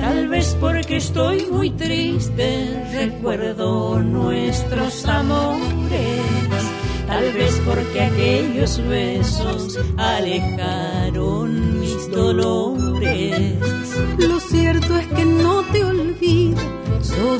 Tal 0.00 0.28
vez 0.28 0.56
porque 0.58 0.96
estoy 0.96 1.46
muy 1.50 1.70
triste, 1.70 2.88
recuerdo 2.94 4.00
nuestros 4.00 5.04
amores 5.06 6.24
tal 7.06 7.32
vez 7.32 7.60
porque 7.64 8.00
aquellos 8.00 8.80
besos 8.88 9.78
alejaron 9.96 11.80
mis 11.80 12.10
dolores. 12.10 13.73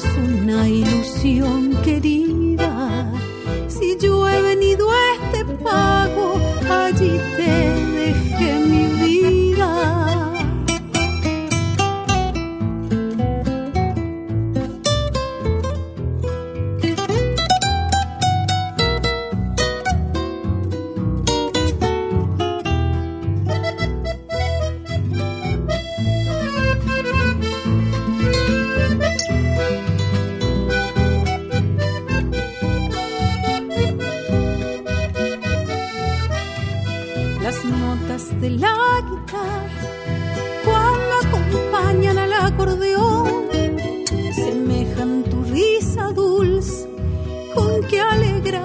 Una 0.03 0.69
ilusión 0.69 1.77
querida. 1.85 2.14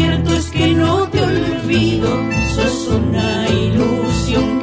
cierto 0.00 0.32
es 0.32 0.50
que 0.50 0.68
no 0.68 1.08
te 1.08 1.20
olvido, 1.20 2.08
sos 2.54 2.88
una 2.88 3.48
ilusión 3.48 4.59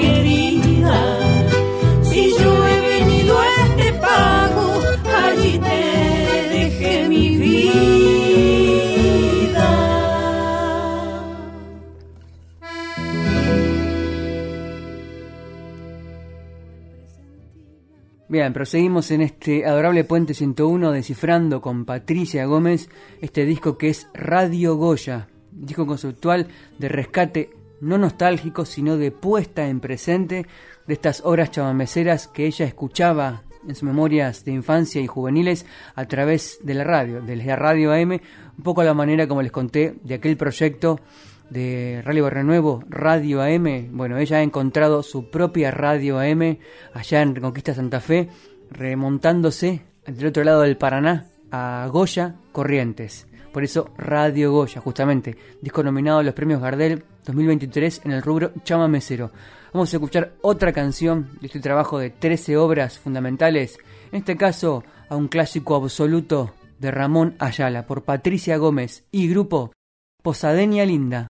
Bien, 18.38 18.54
proseguimos 18.54 19.10
en 19.10 19.22
este 19.22 19.66
adorable 19.66 20.04
Puente 20.04 20.36
101 20.36 20.92
descifrando 20.92 21.60
con 21.60 21.86
Patricia 21.86 22.46
Gómez 22.46 22.88
este 23.20 23.46
disco 23.46 23.80
que 23.80 23.90
es 23.90 24.10
Radio 24.14 24.76
Goya, 24.76 25.28
disco 25.52 25.88
conceptual 25.88 26.46
de 26.78 26.88
rescate 26.88 27.50
no 27.82 27.98
nostálgico, 27.98 28.64
sino 28.64 28.96
de 28.96 29.10
puesta 29.10 29.68
en 29.68 29.80
presente 29.80 30.46
de 30.86 30.94
estas 30.94 31.24
obras 31.26 31.50
chamameceras 31.50 32.28
que 32.28 32.46
ella 32.46 32.68
escuchaba 32.68 33.42
en 33.68 33.74
sus 33.74 33.82
memorias 33.82 34.46
de 34.46 34.52
infancia 34.52 35.02
y 35.02 35.08
juveniles 35.08 35.66
a 35.96 36.06
través 36.06 36.60
de 36.62 36.76
la 36.76 36.84
radio, 36.84 37.22
de 37.24 37.38
la 37.38 37.56
radio 37.56 37.92
AM, 37.92 38.12
un 38.12 38.64
poco 38.64 38.82
a 38.82 38.86
la 38.86 38.94
manera 38.94 39.28
como 39.28 39.42
les 39.42 39.52
conté 39.52 39.96
de 40.04 40.14
aquel 40.14 40.38
proyecto 40.38 41.00
de 41.50 42.02
Rally 42.04 42.22
Renuevo, 42.22 42.84
Radio 42.90 43.42
AM. 43.42 43.90
Bueno, 43.92 44.18
ella 44.18 44.38
ha 44.38 44.44
encontrado 44.44 45.04
su 45.04 45.30
propia 45.30 45.72
Radio 45.72 46.20
AM 46.20 46.58
allá 46.94 47.22
en 47.22 47.36
Reconquista 47.36 47.74
Santa 47.74 48.00
Fe, 48.00 48.30
remontándose 48.72 49.82
del 50.06 50.28
otro 50.28 50.44
lado 50.44 50.62
del 50.62 50.78
Paraná 50.78 51.28
a 51.52 51.88
Goya 51.92 52.36
Corrientes. 52.52 53.28
Por 53.52 53.64
eso 53.64 53.90
Radio 53.98 54.52
Goya, 54.52 54.82
justamente, 54.82 55.38
disco 55.62 55.84
nominado 55.84 56.20
a 56.20 56.24
los 56.24 56.34
premios 56.34 56.62
Gardel 56.62 57.04
2023 57.26 58.02
en 58.06 58.12
el 58.12 58.22
rubro 58.22 58.52
Chama 58.64 58.88
Mesero. 58.88 59.32
Vamos 59.74 59.94
a 59.94 59.98
escuchar 59.98 60.34
otra 60.42 60.72
canción 60.72 61.30
de 61.42 61.48
este 61.48 61.60
trabajo 61.60 62.00
de 62.00 62.10
13 62.10 62.58
obras 62.58 63.00
fundamentales, 63.00 63.78
en 64.12 64.20
este 64.20 64.38
caso 64.38 64.84
a 65.10 65.16
un 65.16 65.28
clásico 65.28 65.76
absoluto 65.76 66.54
de 66.80 66.92
Ramón 66.92 67.36
Ayala 67.40 67.86
por 67.86 68.04
Patricia 68.04 68.58
Gómez 68.58 69.06
y 69.12 69.28
grupo 69.28 69.72
Posadeña 70.22 70.86
Linda. 70.86 71.28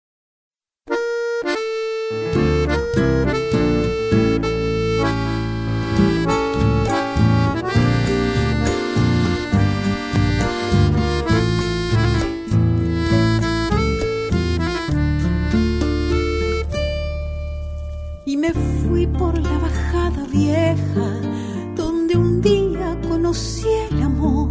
El 23.31 24.03
amor 24.03 24.49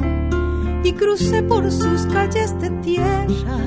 y 0.82 0.94
crucé 0.94 1.42
por 1.42 1.70
sus 1.70 2.06
calles 2.06 2.58
de 2.60 2.70
tierra 2.80 3.58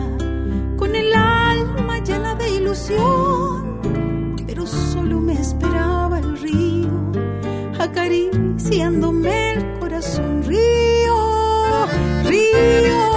con 0.76 0.96
el 0.96 1.14
alma 1.14 2.00
llena 2.00 2.34
de 2.34 2.50
ilusión, 2.50 3.80
pero 4.48 4.66
solo 4.66 5.20
me 5.20 5.34
esperaba 5.34 6.18
el 6.18 6.36
río 6.40 6.90
acariciándome 7.80 9.52
el 9.52 9.80
corazón. 9.80 10.42
Río. 10.48 11.86
río, 12.24 13.13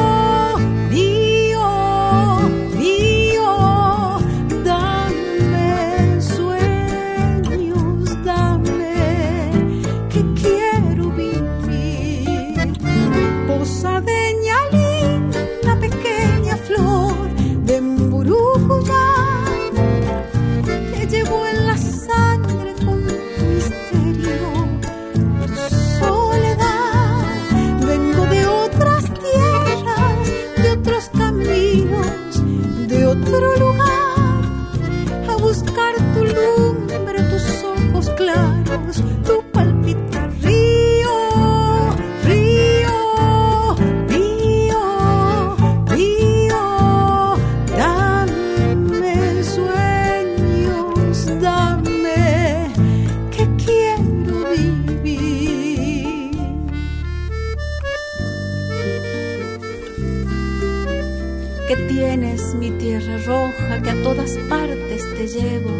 que 61.67 61.77
tienes 61.89 62.55
mi 62.55 62.71
tierra 62.73 63.19
roja 63.27 63.83
que 63.83 63.91
a 63.91 64.03
todas 64.03 64.39
partes 64.49 65.03
te 65.17 65.27
llevo, 65.27 65.71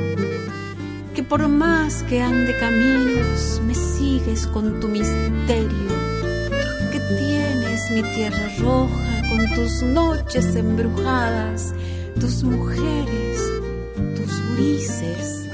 que 1.15 1.23
por 1.23 1.47
más 1.49 2.03
que 2.05 2.21
ande 2.21 2.57
caminos 2.59 3.61
me 3.65 3.75
sigues 3.75 4.49
con 4.49 4.81
tu 4.81 4.89
misterio, 4.89 5.89
que 6.91 6.99
tienes 7.19 7.91
mi 7.93 8.03
tierra 8.15 8.51
roja 8.59 9.23
con 9.31 9.55
tus 9.55 9.83
noches 9.83 10.57
embrujadas, 10.57 11.73
tus 12.19 12.43
mujeres, 12.43 13.41
tus 14.17 14.57
grises, 14.57 15.49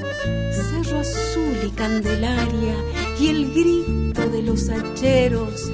cerro 0.51 0.99
azul 0.99 1.57
y 1.63 1.69
candelaria 1.71 2.75
y 3.19 3.27
el 3.27 3.51
grito 3.51 4.29
de 4.29 4.41
los 4.41 4.67
hacheros 4.69 5.71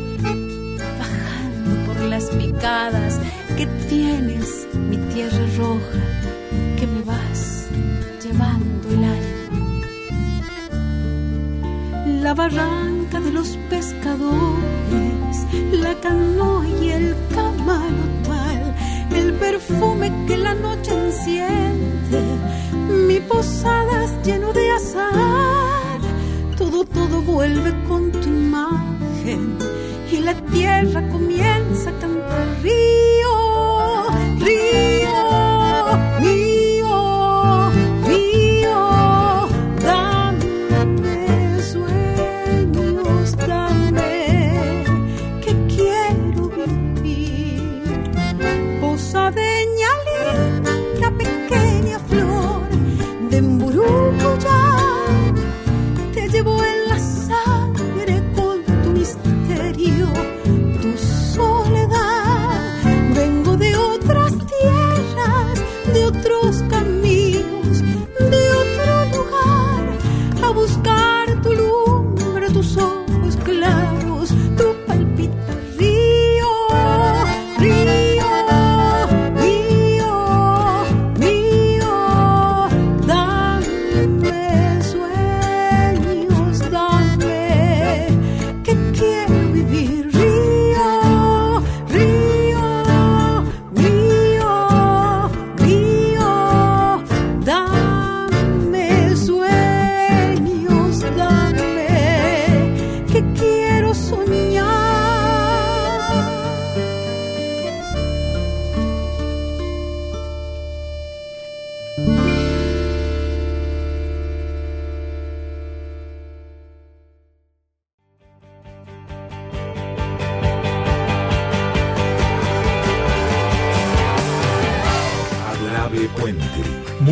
bajando 0.97 1.85
por 1.85 2.01
las 2.01 2.25
picadas 2.31 3.19
que 3.59 3.67
tienes 3.89 4.67
mi 4.89 4.95
tierra 5.13 5.45
roja 5.57 6.01
que 6.77 6.87
me 6.87 7.01
vas 7.01 7.67
llevando 8.23 8.87
el 8.95 9.03
alma 9.03 9.81
la 12.23 12.33
barranca 12.33 13.19
de 13.19 13.31
los 13.31 13.49
pescadores 13.69 15.35
la 15.73 15.93
canoa 15.95 16.65
y 16.81 16.89
el 16.89 17.13
camalotal 17.35 18.75
el 19.13 19.33
perfume 19.33 20.09
que 20.25 20.37
la 20.37 20.53
noche 20.53 20.91
enciende 20.93 22.21
mi 22.89 23.19
posadas 23.19 24.09
lleno 24.25 24.53
de 24.53 24.71
azar. 24.71 25.99
Todo 26.57 26.85
todo 26.85 27.21
vuelve 27.21 27.71
con 27.87 28.11
tu 28.11 28.27
imagen 28.27 29.57
y 30.11 30.17
la 30.17 30.33
tierra 30.51 31.07
comienza 31.09 31.89
a 31.89 31.99
cantar 31.99 32.47
río, 32.63 33.28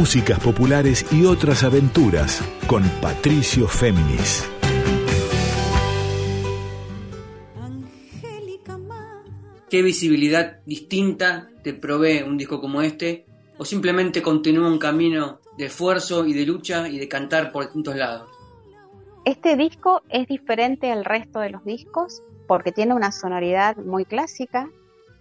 músicas 0.08 0.40
populares 0.40 1.06
y 1.12 1.26
otras 1.26 1.66
aventuras 1.66 2.42
con 2.66 2.82
Patricio 3.02 3.68
Féminis. 3.68 4.50
¿Qué 9.70 9.82
visibilidad 9.82 10.60
distinta 10.66 11.50
te 11.62 11.74
provee 11.74 12.22
un 12.22 12.38
disco 12.38 12.62
como 12.62 12.82
este? 12.82 13.26
¿O 13.58 13.66
simplemente 13.66 14.22
continúa 14.22 14.70
un 14.70 14.80
camino 14.80 15.42
de 15.58 15.66
esfuerzo 15.66 16.26
y 16.26 16.32
de 16.32 16.46
lucha 16.46 16.88
y 16.88 17.00
de 17.00 17.10
cantar 17.10 17.52
por 17.52 17.66
distintos 17.66 17.98
lados? 17.98 18.30
Este 19.26 19.58
disco 19.58 20.04
es 20.08 20.26
diferente 20.30 20.90
al 20.90 21.04
resto 21.04 21.40
de 21.40 21.50
los 21.50 21.66
discos 21.66 22.24
porque 22.48 22.72
tiene 22.72 22.94
una 22.94 23.12
sonoridad 23.12 23.76
muy 23.76 24.06
clásica, 24.06 24.70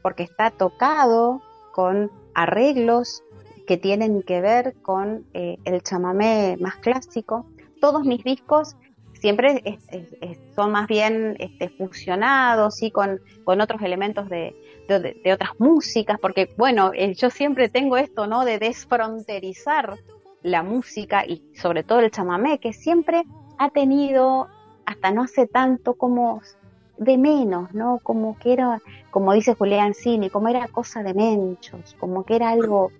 porque 0.01 0.22
está 0.22 0.53
tocado 0.53 1.42
con 1.72 2.12
arreglos 2.37 3.25
que 3.66 3.76
tienen 3.76 4.22
que 4.22 4.40
ver 4.40 4.74
con 4.83 5.26
eh, 5.35 5.59
el 5.64 5.83
chamamé 5.83 6.57
más 6.61 6.76
clásico. 6.76 7.46
Todos 7.81 8.05
mis 8.05 8.22
discos 8.24 8.76
siempre 9.20 9.79
son 10.55 10.72
más 10.72 10.87
bien 10.87 11.37
este, 11.38 11.68
fusionados 11.70 12.83
y 12.83 12.90
con, 12.90 13.20
con 13.44 13.61
otros 13.61 13.83
elementos 13.83 14.29
de, 14.29 14.55
de, 14.88 15.33
otras 15.33 15.50
músicas, 15.59 16.18
porque 16.20 16.55
bueno, 16.57 16.92
eh, 16.94 17.14
yo 17.14 17.31
siempre 17.31 17.68
tengo 17.68 17.96
esto, 17.96 18.26
¿no? 18.26 18.44
De 18.44 18.59
desfronterizar 18.59 19.96
la 20.42 20.62
música 20.62 21.26
y 21.26 21.42
sobre 21.55 21.83
todo 21.83 22.00
el 22.00 22.11
chamamé, 22.11 22.59
que 22.59 22.72
siempre 22.72 23.24
ha 23.59 23.70
tenido, 23.70 24.48
hasta 24.85 25.11
no 25.11 25.22
hace 25.24 25.46
tanto, 25.46 25.94
como 25.94 26.40
de 26.98 27.18
menos, 27.18 27.74
¿no? 27.74 27.98
Como 28.02 28.38
que 28.38 28.52
era, 28.52 28.81
como 29.11 29.33
dice 29.33 29.55
Julián 29.55 29.94
Cini, 29.94 30.31
como 30.31 30.48
era 30.48 30.68
cosa 30.68 31.02
de 31.02 31.14
menchos, 31.14 31.96
como 31.98 32.24
que 32.24 32.37
era 32.37 32.50
algo 32.50 32.92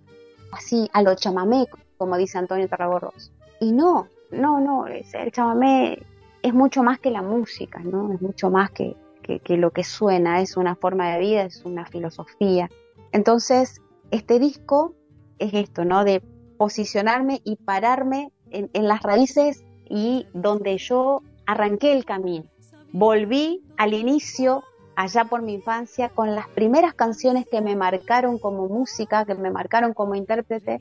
así, 0.53 0.89
a 0.93 1.03
lo 1.03 1.15
chamamé, 1.15 1.67
como 1.99 2.17
dice 2.17 2.39
Antonio 2.39 2.69
Tarragorros. 2.69 3.33
Y 3.61 3.73
no, 3.73 4.09
no, 4.31 4.61
no, 4.61 4.87
el 4.87 5.33
chamamé 5.33 5.99
es 6.43 6.55
mucho 6.55 6.83
más 6.83 6.99
que 6.99 7.11
la 7.11 7.23
música, 7.23 7.81
¿no? 7.81 8.13
Es 8.13 8.21
mucho 8.21 8.51
más 8.51 8.71
que, 8.71 8.97
que, 9.23 9.57
lo 9.57 9.73
que 9.73 9.85
suena, 9.85 10.41
es 10.41 10.57
una 10.57 10.77
forma 10.77 11.13
de 11.13 11.19
vida, 11.19 11.43
es 11.43 11.65
una 11.65 11.87
filosofía. 11.87 12.71
Entonces, 13.13 13.81
este 14.11 14.39
disco 14.39 14.95
es 15.39 15.55
esto, 15.55 15.85
¿no? 15.85 16.05
De 16.05 16.23
posicionarme 16.57 17.41
y 17.45 17.57
pararme 17.57 18.33
en, 18.51 18.71
en 18.73 18.89
las 18.89 19.03
raíces 19.03 19.65
y 19.89 20.27
donde 20.33 20.79
yo 20.79 21.23
arranqué 21.47 21.93
el 21.93 22.05
camino. 22.05 22.47
Volví 22.93 23.63
al 23.77 23.95
inicio, 23.95 24.63
allá 24.97 25.27
por 25.27 25.43
mi 25.43 25.55
infancia, 25.55 26.09
con 26.09 26.35
las 26.35 26.49
primeras 26.49 26.95
canciones 26.95 27.47
que 27.51 27.61
me 27.61 27.77
marcaron 27.77 28.39
como 28.39 28.69
música, 28.69 29.25
que 29.25 29.35
me 29.35 29.51
marcaron 29.51 29.95
como 29.95 30.15
intérprete, 30.15 30.81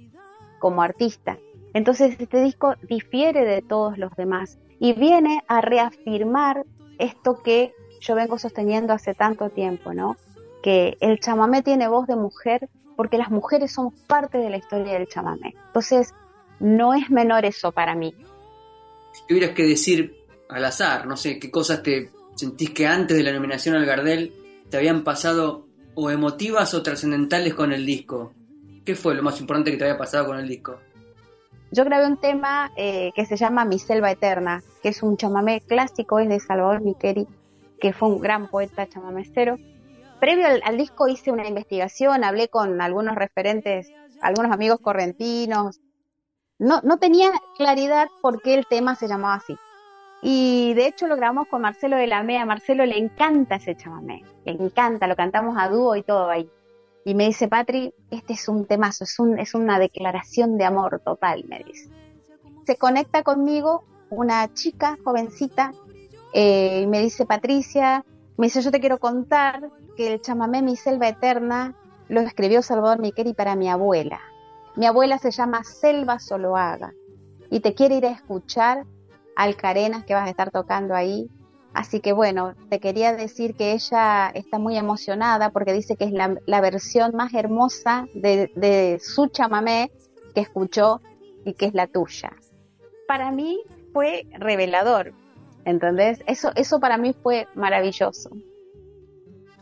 como 0.60 0.82
artista. 0.82 1.38
Entonces 1.74 2.16
este 2.20 2.42
disco 2.42 2.76
difiere 2.88 3.46
de 3.46 3.62
todos 3.62 3.98
los 3.98 4.16
demás 4.16 4.58
y 4.80 4.94
viene 4.94 5.44
a 5.48 5.62
reafirmar 5.62 6.66
esto 6.98 7.44
que 7.44 7.74
yo 8.00 8.16
vengo 8.16 8.40
sosteniendo 8.40 8.94
hace 8.94 9.14
tanto 9.14 9.50
tiempo, 9.50 9.94
¿no? 9.94 10.16
Que 10.64 10.98
el 11.02 11.20
chamamé 11.20 11.62
tiene 11.62 11.88
voz 11.88 12.08
de 12.08 12.16
mujer 12.16 12.70
porque 12.96 13.18
las 13.18 13.30
mujeres 13.30 13.74
somos 13.74 13.94
parte 14.08 14.38
de 14.38 14.50
la 14.50 14.58
historia 14.58 14.94
del 14.94 15.08
chamamé. 15.08 15.54
Entonces, 15.68 16.14
no 16.60 16.94
es 16.94 17.10
menor 17.10 17.44
eso 17.46 17.74
para 17.74 17.94
mí 17.94 18.16
si 19.16 19.26
tuvieras 19.28 19.52
que 19.52 19.64
decir 19.64 20.26
al 20.50 20.66
azar, 20.66 21.08
no 21.08 21.16
sé, 21.16 21.40
qué 21.40 21.50
cosas 21.50 21.82
te 21.82 22.12
sentís 22.36 22.70
que 22.72 22.88
antes 22.88 23.18
de 23.18 23.24
la 23.24 23.34
nominación 23.34 23.76
al 23.76 23.86
Gardel 23.86 24.34
te 24.70 24.78
habían 24.78 25.04
pasado 25.04 25.68
o 25.96 26.10
emotivas 26.12 26.74
o 26.74 26.84
trascendentales 26.84 27.54
con 27.54 27.72
el 27.72 27.86
disco. 27.86 28.34
¿Qué 28.84 28.96
fue 28.96 29.16
lo 29.16 29.24
más 29.24 29.40
importante 29.40 29.72
que 29.72 29.78
te 29.78 29.86
había 29.86 29.98
pasado 29.98 30.28
con 30.28 30.38
el 30.38 30.48
disco? 30.48 30.78
Yo 31.72 31.84
grabé 31.84 32.06
un 32.06 32.18
tema 32.18 32.72
eh, 32.78 33.12
que 33.16 33.26
se 33.26 33.38
llama 33.38 33.66
Mi 33.66 33.80
Selva 33.80 34.12
Eterna, 34.12 34.64
que 34.84 34.90
es 34.90 35.02
un 35.02 35.18
chamamé 35.18 35.62
clásico, 35.62 36.20
es 36.20 36.30
de 36.30 36.40
Salvador 36.40 36.82
Miqueri, 36.82 37.28
que 37.80 37.94
fue 37.94 38.10
un 38.10 38.22
gran 38.22 38.50
poeta 38.50 38.88
chamamecero. 38.88 39.58
Previo 40.20 40.46
al, 40.64 40.78
disco 40.78 41.08
hice 41.08 41.32
una 41.32 41.48
investigación, 41.48 42.24
hablé 42.24 42.48
con 42.48 42.80
algunos 42.82 43.16
referentes, 43.16 43.92
algunos 44.22 44.52
amigos 44.52 44.80
correntinos, 44.80 45.82
no, 46.58 46.80
no 46.84 46.98
tenía 46.98 47.32
claridad 47.58 48.08
por 48.22 48.42
qué 48.42 48.54
el 48.54 48.66
tema 48.68 48.96
se 48.96 49.08
llamaba 49.08 49.36
así. 49.36 49.56
Y 50.28 50.74
de 50.74 50.88
hecho 50.88 51.06
lo 51.06 51.18
grabamos 51.18 51.48
con 51.50 51.62
Marcelo 51.62 51.98
de 51.98 52.08
la 52.08 52.24
Mea. 52.24 52.42
A 52.42 52.46
Marcelo 52.48 52.84
le 52.84 52.98
encanta 52.98 53.58
ese 53.58 53.76
chamamé, 53.76 54.24
le 54.44 54.54
encanta, 54.54 55.06
lo 55.06 55.16
cantamos 55.16 55.56
a 55.56 55.70
dúo 55.70 55.96
y 55.96 56.02
todo 56.02 56.32
ahí. 56.32 56.50
Y 57.06 57.14
me 57.14 57.28
dice, 57.28 57.48
Patri, 57.48 57.94
este 58.10 58.34
es 58.34 58.50
un 58.50 58.66
temazo, 58.66 59.04
es, 59.04 59.20
un, 59.20 59.38
es 59.38 59.54
una 59.54 59.78
declaración 59.78 60.58
de 60.58 60.66
amor 60.66 61.00
total, 61.06 61.46
me 61.48 61.60
dice. 61.60 61.92
Se 62.66 62.76
conecta 62.76 63.22
conmigo 63.22 63.84
una 64.10 64.52
chica 64.52 64.98
jovencita 65.04 65.74
eh, 66.34 66.82
y 66.82 66.88
me 66.88 67.02
dice, 67.02 67.28
Patricia, 67.28 68.04
me 68.36 68.48
dice, 68.48 68.64
yo 68.64 68.72
te 68.72 68.80
quiero 68.80 68.98
contar 68.98 69.70
que 69.96 70.12
el 70.12 70.22
chamamé 70.22 70.64
Mi 70.64 70.76
Selva 70.76 71.08
Eterna 71.08 71.76
lo 72.08 72.22
escribió 72.22 72.64
Salvador 72.64 72.98
Miqueri 72.98 73.36
para 73.36 73.56
mi 73.56 73.70
abuela. 73.70 74.22
Mi 74.76 74.88
abuela 74.88 75.20
se 75.20 75.30
llama 75.30 75.64
Selva 75.64 76.18
Soloaga 76.18 76.96
y 77.52 77.60
te 77.60 77.76
quiere 77.76 77.98
ir 77.98 78.08
a 78.08 78.12
escuchar 78.12 78.88
al 79.36 79.56
Carenas 79.56 80.06
que 80.06 80.14
vas 80.14 80.28
a 80.28 80.30
estar 80.30 80.52
tocando 80.52 80.96
ahí. 80.96 81.30
Así 81.74 82.00
que 82.00 82.14
bueno, 82.14 82.56
te 82.70 82.80
quería 82.80 83.14
decir 83.14 83.56
que 83.56 83.74
ella 83.74 84.30
está 84.34 84.60
muy 84.60 84.78
emocionada 84.78 85.50
porque 85.50 85.74
dice 85.74 85.98
que 85.98 86.06
es 86.06 86.12
la, 86.12 86.62
versión 86.62 87.16
más 87.16 87.34
hermosa 87.34 88.08
de, 88.14 88.50
de 88.56 89.00
su 89.02 89.28
chamamé 89.28 89.92
que 90.34 90.42
escuchó 90.42 91.02
y 91.44 91.54
que 91.54 91.66
es 91.66 91.74
la 91.74 91.88
tuya. 91.88 92.32
Para 93.08 93.32
mí 93.32 93.62
fue 93.92 94.26
revelador, 94.40 95.14
¿entendés? 95.66 96.20
Eso, 96.28 96.52
eso 96.56 96.80
para 96.80 96.98
mí 96.98 97.14
fue 97.22 97.48
maravilloso. 97.56 98.30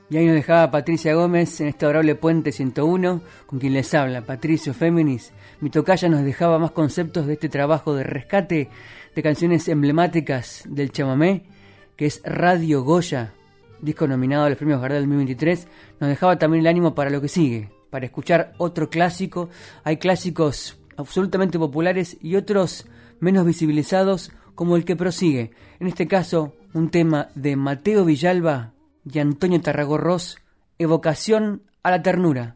Y 0.09 0.17
ahí 0.17 0.27
nos 0.27 0.35
dejaba 0.35 0.69
Patricia 0.69 1.15
Gómez 1.15 1.59
en 1.59 1.69
este 1.69 1.85
adorable 1.85 2.13
Puente 2.13 2.51
101, 2.51 3.21
con 3.47 3.59
quien 3.59 3.73
les 3.73 3.93
habla, 3.95 4.21
Patricio 4.21 4.73
Féminis. 4.73 5.33
Mi 5.59 5.71
tocaya 5.71 6.07
nos 6.07 6.23
dejaba 6.23 6.59
más 6.59 6.69
conceptos 6.69 7.25
de 7.25 7.33
este 7.33 7.49
trabajo 7.49 7.95
de 7.95 8.03
rescate 8.03 8.69
de 9.15 9.23
canciones 9.23 9.67
emblemáticas 9.67 10.63
del 10.67 10.91
chamamé, 10.91 11.43
que 11.95 12.05
es 12.05 12.21
Radio 12.23 12.83
Goya, 12.83 13.33
disco 13.81 14.07
nominado 14.07 14.45
a 14.45 14.49
los 14.49 14.57
premios 14.57 14.81
Gardel 14.81 15.03
2023. 15.03 15.67
Nos 15.99 16.09
dejaba 16.09 16.39
también 16.39 16.61
el 16.61 16.67
ánimo 16.67 16.95
para 16.95 17.09
lo 17.09 17.21
que 17.21 17.27
sigue, 17.27 17.69
para 17.89 18.05
escuchar 18.05 18.53
otro 18.57 18.89
clásico. 18.89 19.49
Hay 19.83 19.97
clásicos 19.97 20.77
absolutamente 20.97 21.59
populares 21.59 22.17
y 22.21 22.35
otros 22.35 22.87
menos 23.19 23.45
visibilizados, 23.45 24.31
como 24.55 24.75
el 24.75 24.85
que 24.85 24.95
prosigue. 24.95 25.51
En 25.79 25.87
este 25.87 26.07
caso, 26.07 26.55
un 26.73 26.89
tema 26.89 27.29
de 27.35 27.55
Mateo 27.55 28.05
Villalba 28.05 28.73
y 29.11 29.19
Antonio 29.19 29.61
Tarragorros, 29.61 30.37
Evocación 30.77 31.63
a 31.83 31.91
la 31.91 32.01
Ternura. 32.01 32.55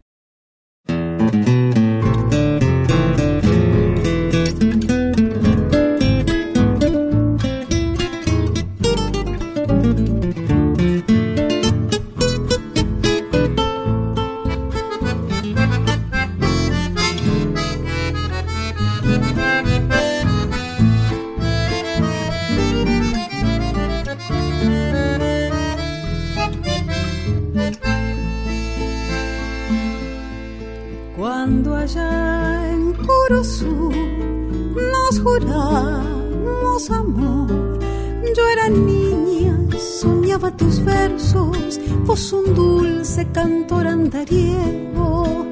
Tus 40.58 40.84
versos, 40.84 41.80
vos 42.06 42.34
un 42.34 42.54
dulce 42.54 43.28
cantor 43.32 43.88
andariego, 43.88 45.46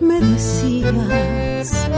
me 0.00 0.20
decías. 0.20 1.88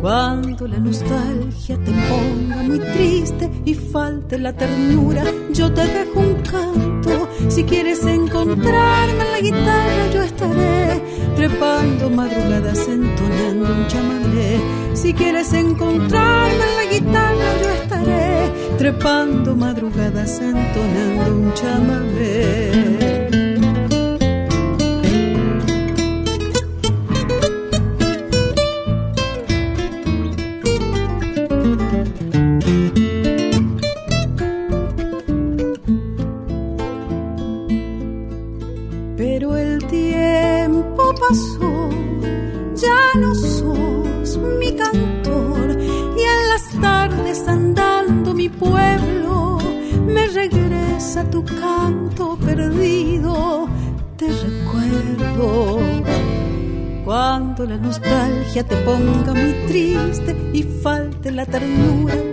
Cuando 0.00 0.68
la 0.68 0.78
nostalgia 0.78 1.76
te 1.84 1.92
ponga 1.92 2.62
muy 2.62 2.78
triste 2.78 3.50
y 3.64 3.74
falte 3.74 4.38
la 4.38 4.52
ternura, 4.52 5.24
yo 5.52 5.72
te 5.72 5.86
dejo 5.86 6.20
un 6.20 6.34
canto. 6.42 7.25
Si 7.48 7.64
quieres 7.64 8.04
encontrarme 8.04 9.24
en 9.24 9.32
la 9.32 9.40
guitarra, 9.40 10.10
yo 10.12 10.22
estaré 10.22 11.02
trepando 11.36 12.10
madrugadas 12.10 12.86
entonando 12.88 13.72
un 13.72 13.86
chamamé. 13.88 14.60
Si 14.94 15.14
quieres 15.14 15.52
encontrarme 15.52 16.64
en 16.70 16.76
la 16.76 16.92
guitarra, 16.92 17.58
yo 17.62 17.70
estaré 17.82 18.52
trepando 18.78 19.54
madrugadas 19.56 20.40
entonando 20.40 21.34
un 21.34 21.54
chamamé. 21.54 23.15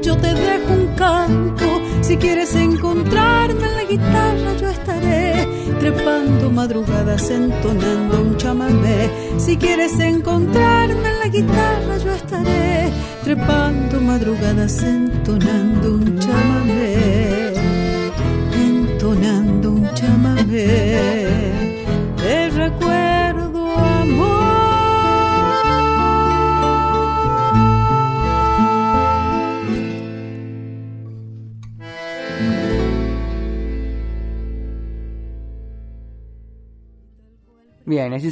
Yo 0.01 0.17
te 0.17 0.33
dejo 0.33 0.73
un 0.73 0.95
canto. 0.95 1.81
Si 2.01 2.17
quieres 2.17 2.55
encontrarme 2.55 3.65
en 3.67 3.75
la 3.75 3.83
guitarra, 3.83 4.57
yo 4.59 4.69
estaré 4.69 5.47
trepando 5.79 6.49
madrugadas 6.49 7.29
entonando 7.29 8.21
un 8.21 8.37
chamamé. 8.37 9.09
Si 9.37 9.57
quieres 9.57 9.99
encontrarme 9.99 11.09
en 11.09 11.19
la 11.19 11.27
guitarra, 11.27 11.97
yo 12.03 12.11
estaré 12.11 12.91
trepando 13.23 14.01
madrugadas 14.01 14.83
entonando 14.83 15.62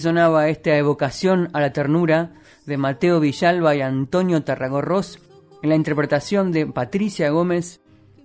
sonaba 0.01 0.49
esta 0.49 0.75
evocación 0.75 1.49
a 1.53 1.61
la 1.61 1.71
ternura 1.71 2.33
de 2.65 2.77
Mateo 2.77 3.19
Villalba 3.19 3.75
y 3.75 3.81
Antonio 3.81 4.43
Tarragorros 4.43 5.19
en 5.61 5.69
la 5.69 5.75
interpretación 5.75 6.51
de 6.51 6.65
Patricia 6.65 7.29
Gómez 7.29 7.79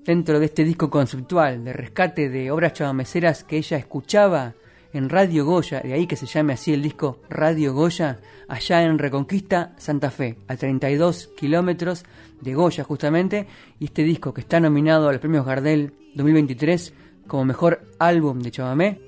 dentro 0.05 0.41
de 0.41 0.47
este 0.47 0.65
disco 0.65 0.91
conceptual 0.91 1.65
de 1.65 1.73
rescate 1.73 2.29
de 2.29 2.51
obras 2.51 2.73
chamameceras 2.73 3.45
que 3.45 3.59
ella 3.59 3.77
escuchaba 3.77 4.55
en 4.93 5.11
Radio 5.11 5.45
Goya, 5.45 5.81
de 5.81 5.93
ahí 5.93 6.07
que 6.07 6.17
se 6.17 6.27
llame 6.27 6.55
así 6.55 6.73
el 6.73 6.83
disco 6.83 7.21
Radio 7.29 7.75
Goya, 7.75 8.21
allá 8.49 8.83
en 8.83 8.99
Reconquista, 8.99 9.75
Santa 9.77 10.11
Fe, 10.11 10.39
a 10.49 10.57
32 10.57 11.31
kilómetros 11.37 12.05
de 12.41 12.55
Goya 12.55 12.85
justamente, 12.85 13.47
y 13.79 13.87
este 13.87 14.05
disco 14.05 14.33
que 14.33 14.41
está 14.41 14.59
nominado 14.61 15.09
a 15.09 15.13
los 15.13 15.21
premios 15.21 15.45
Gardel 15.45 15.93
2023 16.15 16.95
como 17.27 17.45
mejor 17.45 17.83
álbum 17.99 18.39
de 18.41 18.51
chamamé, 18.51 19.01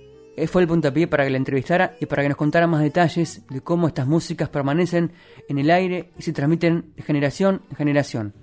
fue 0.46 0.62
el 0.62 0.68
puntapié 0.68 1.06
para 1.06 1.24
que 1.24 1.30
la 1.30 1.36
entrevistara 1.36 1.96
y 2.00 2.06
para 2.06 2.22
que 2.22 2.28
nos 2.28 2.38
contara 2.38 2.66
más 2.66 2.82
detalles 2.82 3.46
de 3.48 3.60
cómo 3.60 3.88
estas 3.88 4.06
músicas 4.06 4.48
permanecen 4.48 5.12
en 5.48 5.58
el 5.58 5.70
aire 5.70 6.10
y 6.18 6.22
se 6.22 6.32
transmiten 6.32 6.92
de 6.96 7.02
generación 7.02 7.62
en 7.70 7.76
generación. 7.76 8.34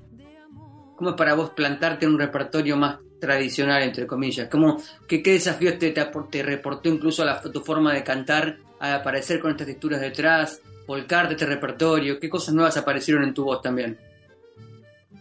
¿Cómo 0.95 1.11
es 1.11 1.15
para 1.15 1.33
vos 1.33 1.51
plantarte 1.51 2.05
en 2.05 2.13
un 2.13 2.19
repertorio 2.19 2.77
más 2.77 2.99
tradicional, 3.19 3.83
entre 3.83 4.07
comillas? 4.07 4.47
¿Cómo, 4.49 4.81
qué, 5.07 5.21
¿Qué 5.21 5.33
desafíos 5.33 5.77
te, 5.77 5.91
te, 5.91 6.43
reportó 6.43 6.89
incluso 6.89 7.23
a, 7.23 7.25
la, 7.25 7.41
tu 7.41 7.61
forma 7.61 7.93
de 7.93 8.03
cantar 8.03 8.57
al 8.79 8.93
aparecer 8.93 9.39
con 9.39 9.51
estas 9.51 9.67
texturas 9.67 9.99
detrás, 9.99 10.61
volcarte 10.87 11.33
este 11.33 11.45
repertorio? 11.45 12.19
¿Qué 12.19 12.29
cosas 12.29 12.53
nuevas 12.53 12.77
aparecieron 12.77 13.23
en 13.23 13.33
tu 13.33 13.43
voz 13.43 13.61
también? 13.61 13.97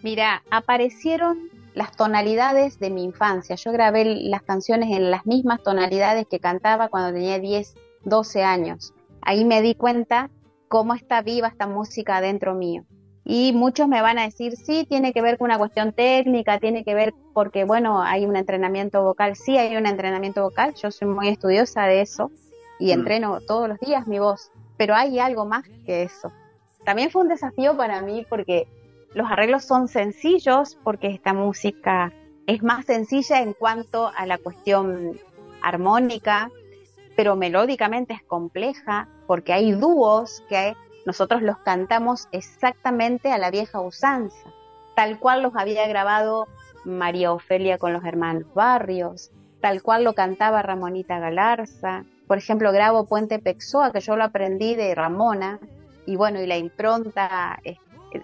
Mira, 0.02 0.42
aparecieron 0.50 1.50
las 1.74 1.92
tonalidades 1.96 2.78
de 2.78 2.90
mi 2.90 3.04
infancia. 3.04 3.56
Yo 3.56 3.72
grabé 3.72 4.04
las 4.04 4.42
canciones 4.42 4.96
en 4.96 5.10
las 5.10 5.26
mismas 5.26 5.62
tonalidades 5.62 6.26
que 6.30 6.38
cantaba 6.38 6.88
cuando 6.88 7.12
tenía 7.12 7.38
10, 7.38 7.74
12 8.04 8.42
años. 8.42 8.94
Ahí 9.20 9.44
me 9.44 9.60
di 9.60 9.74
cuenta 9.74 10.30
cómo 10.68 10.94
está 10.94 11.22
viva 11.22 11.48
esta 11.48 11.66
música 11.66 12.20
dentro 12.20 12.54
mío. 12.54 12.84
Y 13.24 13.52
muchos 13.54 13.88
me 13.88 14.02
van 14.02 14.18
a 14.18 14.24
decir, 14.24 14.56
sí, 14.56 14.86
tiene 14.88 15.12
que 15.12 15.22
ver 15.22 15.38
con 15.38 15.46
una 15.46 15.58
cuestión 15.58 15.92
técnica, 15.92 16.60
tiene 16.60 16.84
que 16.84 16.94
ver 16.94 17.14
porque, 17.32 17.64
bueno, 17.64 18.02
hay 18.02 18.26
un 18.26 18.36
entrenamiento 18.36 19.02
vocal. 19.02 19.34
Sí, 19.34 19.56
hay 19.56 19.76
un 19.76 19.86
entrenamiento 19.86 20.42
vocal. 20.42 20.74
Yo 20.74 20.90
soy 20.90 21.08
muy 21.08 21.28
estudiosa 21.28 21.86
de 21.86 22.02
eso 22.02 22.30
y 22.78 22.88
mm. 22.88 22.98
entreno 22.98 23.40
todos 23.40 23.68
los 23.68 23.80
días 23.80 24.06
mi 24.06 24.18
voz. 24.18 24.50
Pero 24.76 24.94
hay 24.94 25.18
algo 25.18 25.46
más 25.46 25.64
que 25.86 26.02
eso. 26.02 26.32
También 26.84 27.10
fue 27.10 27.22
un 27.22 27.28
desafío 27.28 27.76
para 27.76 28.02
mí 28.02 28.26
porque 28.28 28.68
los 29.14 29.30
arreglos 29.30 29.64
son 29.64 29.88
sencillos 29.88 30.76
porque 30.82 31.08
esta 31.08 31.32
música 31.32 32.12
es 32.46 32.62
más 32.62 32.84
sencilla 32.84 33.40
en 33.40 33.52
cuanto 33.52 34.10
a 34.14 34.26
la 34.26 34.38
cuestión 34.38 35.18
armónica, 35.62 36.50
pero 37.16 37.36
melódicamente 37.36 38.12
es 38.12 38.22
compleja 38.22 39.08
porque 39.26 39.52
hay 39.52 39.72
dúos 39.72 40.42
que 40.48 40.74
nosotros 41.06 41.42
los 41.42 41.58
cantamos 41.58 42.28
exactamente 42.32 43.30
a 43.30 43.38
la 43.38 43.50
vieja 43.50 43.80
usanza, 43.80 44.50
tal 44.96 45.18
cual 45.18 45.42
los 45.42 45.54
había 45.54 45.86
grabado 45.86 46.48
María 46.84 47.32
Ofelia 47.32 47.78
con 47.78 47.92
los 47.92 48.04
hermanos 48.04 48.52
Barrios, 48.54 49.30
tal 49.60 49.82
cual 49.82 50.04
lo 50.04 50.14
cantaba 50.14 50.62
Ramonita 50.62 51.18
Galarza. 51.18 52.04
Por 52.26 52.38
ejemplo, 52.38 52.72
grabo 52.72 53.06
Puente 53.06 53.38
Pexoa, 53.38 53.92
que 53.92 54.00
yo 54.00 54.16
lo 54.16 54.24
aprendí 54.24 54.74
de 54.74 54.94
Ramona, 54.94 55.60
y 56.06 56.16
bueno, 56.16 56.40
y 56.40 56.46
la 56.46 56.56
impronta 56.56 57.58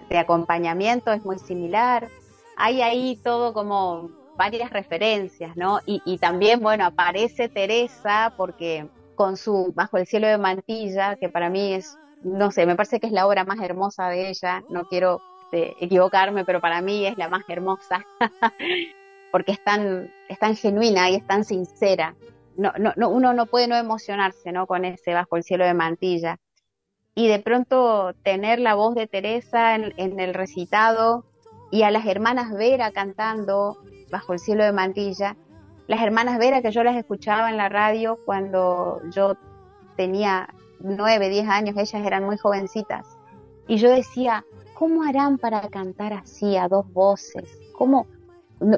de 0.08 0.18
acompañamiento 0.18 1.12
es 1.12 1.24
muy 1.24 1.38
similar. 1.38 2.08
Hay 2.56 2.82
ahí 2.82 3.18
todo 3.22 3.52
como 3.52 4.10
varias 4.36 4.70
referencias, 4.70 5.56
¿no? 5.56 5.80
Y, 5.86 6.18
también, 6.18 6.60
bueno, 6.60 6.86
aparece 6.86 7.48
Teresa 7.48 8.32
porque 8.36 8.88
con 9.14 9.36
su 9.36 9.72
Bajo 9.74 9.98
el 9.98 10.06
cielo 10.06 10.28
de 10.28 10.38
Mantilla, 10.38 11.16
que 11.16 11.28
para 11.28 11.50
mí 11.50 11.74
es, 11.74 11.98
no 12.22 12.50
sé, 12.50 12.64
me 12.64 12.74
parece 12.74 13.00
que 13.00 13.06
es 13.06 13.12
la 13.12 13.26
obra 13.26 13.44
más 13.44 13.60
hermosa 13.60 14.08
de 14.08 14.30
ella, 14.30 14.62
no 14.70 14.84
quiero 14.84 15.20
este, 15.44 15.74
equivocarme, 15.84 16.44
pero 16.44 16.60
para 16.60 16.80
mí 16.80 17.06
es 17.06 17.18
la 17.18 17.28
más 17.28 17.42
hermosa, 17.48 18.04
porque 19.32 19.52
es 19.52 19.62
tan, 19.62 20.10
es 20.28 20.38
tan 20.38 20.56
genuina 20.56 21.10
y 21.10 21.16
es 21.16 21.26
tan 21.26 21.44
sincera. 21.44 22.14
No, 22.56 22.72
no, 22.78 22.92
no, 22.96 23.10
uno 23.10 23.32
no 23.32 23.46
puede 23.46 23.68
no 23.68 23.76
emocionarse, 23.76 24.52
¿no? 24.52 24.66
Con 24.66 24.84
ese 24.84 25.12
Bajo 25.12 25.36
el 25.36 25.44
cielo 25.44 25.64
de 25.64 25.74
Mantilla 25.74 26.38
y 27.20 27.28
de 27.28 27.38
pronto 27.38 28.14
tener 28.22 28.60
la 28.60 28.74
voz 28.74 28.94
de 28.94 29.06
Teresa 29.06 29.74
en, 29.74 30.20
el 30.20 30.32
recitado 30.32 31.26
y 31.70 31.82
a 31.82 31.90
las 31.90 32.06
hermanas 32.06 32.50
Vera 32.50 32.92
cantando 32.92 33.76
bajo 34.10 34.32
el 34.32 34.38
cielo 34.38 34.64
de 34.64 34.72
Mantilla, 34.72 35.36
las 35.86 36.00
hermanas 36.00 36.38
Vera 36.38 36.62
que 36.62 36.70
yo 36.70 36.82
las 36.82 36.96
escuchaba 36.96 37.50
en 37.50 37.58
la 37.58 37.68
radio 37.68 38.16
cuando 38.24 39.02
yo 39.14 39.36
tenía 39.98 40.48
nueve, 40.78 41.28
diez 41.28 41.46
años, 41.46 41.76
ellas 41.76 42.06
eran 42.06 42.24
muy 42.24 42.38
jovencitas, 42.38 43.06
y 43.68 43.76
yo 43.76 43.90
decía, 43.90 44.42
¿cómo 44.72 45.02
harán 45.02 45.36
para 45.36 45.60
cantar 45.68 46.14
así 46.14 46.56
a 46.56 46.68
dos 46.68 46.90
voces? 46.90 47.60
¿Cómo? 47.74 48.06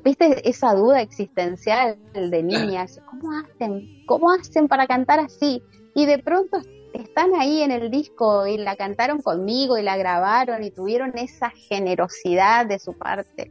¿Viste 0.02 0.48
esa 0.48 0.74
duda 0.74 1.00
existencial 1.00 1.96
de 2.12 2.42
niñas? 2.42 3.00
¿Cómo 3.08 3.30
hacen? 3.38 4.04
¿Cómo 4.06 4.32
hacen 4.32 4.66
para 4.66 4.88
cantar 4.88 5.20
así? 5.20 5.62
Y 5.94 6.06
de 6.06 6.18
pronto 6.18 6.58
están 6.92 7.34
ahí 7.34 7.62
en 7.62 7.70
el 7.70 7.90
disco 7.90 8.46
y 8.46 8.58
la 8.58 8.76
cantaron 8.76 9.20
conmigo 9.20 9.78
y 9.78 9.82
la 9.82 9.96
grabaron 9.96 10.62
y 10.62 10.70
tuvieron 10.70 11.16
esa 11.16 11.50
generosidad 11.50 12.66
de 12.66 12.78
su 12.78 12.94
parte. 12.94 13.50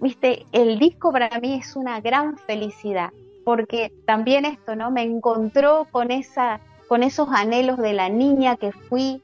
Viste, 0.00 0.46
el 0.52 0.78
disco 0.78 1.10
para 1.12 1.40
mí 1.40 1.54
es 1.54 1.74
una 1.74 2.00
gran 2.00 2.36
felicidad, 2.38 3.10
porque 3.44 3.92
también 4.06 4.44
esto, 4.44 4.76
¿no? 4.76 4.90
Me 4.90 5.02
encontró 5.02 5.86
con 5.90 6.10
esa, 6.10 6.60
con 6.88 7.02
esos 7.02 7.28
anhelos 7.30 7.78
de 7.78 7.94
la 7.94 8.08
niña 8.08 8.56
que 8.56 8.70
fui, 8.70 9.22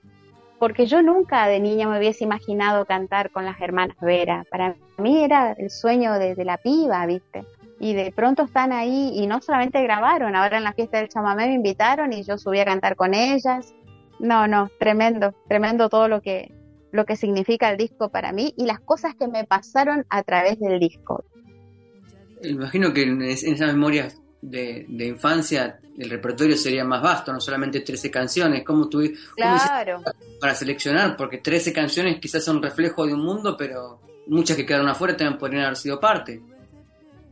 porque 0.59 0.87
yo 0.87 1.03
nunca 1.03 1.47
de 1.47 1.61
niña 1.61 1.89
me 1.89 1.99
hubiese 1.99 2.25
imaginado 2.25 2.87
cantar 2.87 3.31
con 3.31 3.45
las 3.45 3.61
hermanas 3.61 3.97
Vera. 4.01 4.45
Para 4.51 4.75
mí 4.99 5.23
era 5.23 5.53
el 5.53 5.71
sueño 5.71 6.15
de, 6.15 6.35
de 6.35 6.45
la 6.45 6.57
piba, 6.57 7.07
¿viste? 7.07 7.45
Y 7.85 7.93
de 7.93 8.13
pronto 8.13 8.45
están 8.45 8.73
ahí 8.73 9.11
y 9.13 9.27
no 9.27 9.43
solamente 9.43 9.83
grabaron, 9.83 10.35
ahora 10.35 10.57
en 10.57 10.65
la 10.65 10.73
fiesta 10.73 10.97
del 10.97 11.11
chamamé 11.11 11.49
me 11.49 11.53
invitaron 11.53 12.15
y 12.15 12.23
yo 12.23 12.39
subí 12.39 12.59
a 12.59 12.65
cantar 12.65 12.97
con 12.97 13.13
ellas. 13.13 13.75
No, 14.19 14.49
no, 14.49 14.71
tremendo, 14.79 15.35
tremendo 15.49 15.91
todo 15.91 16.09
lo 16.09 16.23
que 16.23 16.51
lo 16.93 17.05
que 17.05 17.15
significa 17.17 17.71
el 17.71 17.77
disco 17.77 18.09
para 18.09 18.33
mí 18.33 18.55
y 18.57 18.65
las 18.65 18.81
cosas 18.81 19.15
que 19.17 19.29
me 19.29 19.45
pasaron 19.45 20.07
a 20.09 20.23
través 20.23 20.59
del 20.61 20.81
disco. 20.81 21.27
Imagino 22.43 22.95
que 22.95 23.03
en, 23.03 23.21
esas 23.21 23.75
memorias 23.75 24.19
de, 24.41 24.87
infancia 24.89 25.79
el 25.99 26.09
repertorio 26.09 26.57
sería 26.57 26.87
más 26.87 27.03
vasto, 27.03 27.35
no 27.35 27.41
solamente 27.41 27.81
13 27.81 28.11
canciones. 28.11 28.65
¿Cómo 28.65 28.89
claro. 29.37 30.03
para 30.41 30.55
seleccionar? 30.55 31.19
Porque 31.19 31.37
13 31.37 31.75
canciones 31.75 32.19
quizás 32.19 32.43
son 32.43 32.63
reflejo 32.63 33.05
de 33.07 33.13
un 33.13 33.23
mundo, 33.23 33.57
pero 33.59 34.01
muchas 34.27 34.57
que 34.57 34.65
quedaron 34.65 34.89
afuera 34.89 35.15
también 35.15 35.39
podrían 35.39 35.65
haber 35.65 35.77
sido 35.77 36.01
parte 36.01 36.41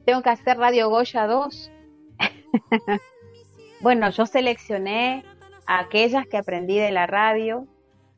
tengo 0.04 0.22
que 0.22 0.30
hacer 0.30 0.58
Radio 0.58 0.88
Goya 0.88 1.26
2. 1.26 1.70
bueno, 3.80 4.10
yo 4.10 4.26
seleccioné 4.26 5.24
aquellas 5.66 6.26
que 6.26 6.36
aprendí 6.36 6.78
de 6.78 6.90
la 6.90 7.06
radio, 7.06 7.66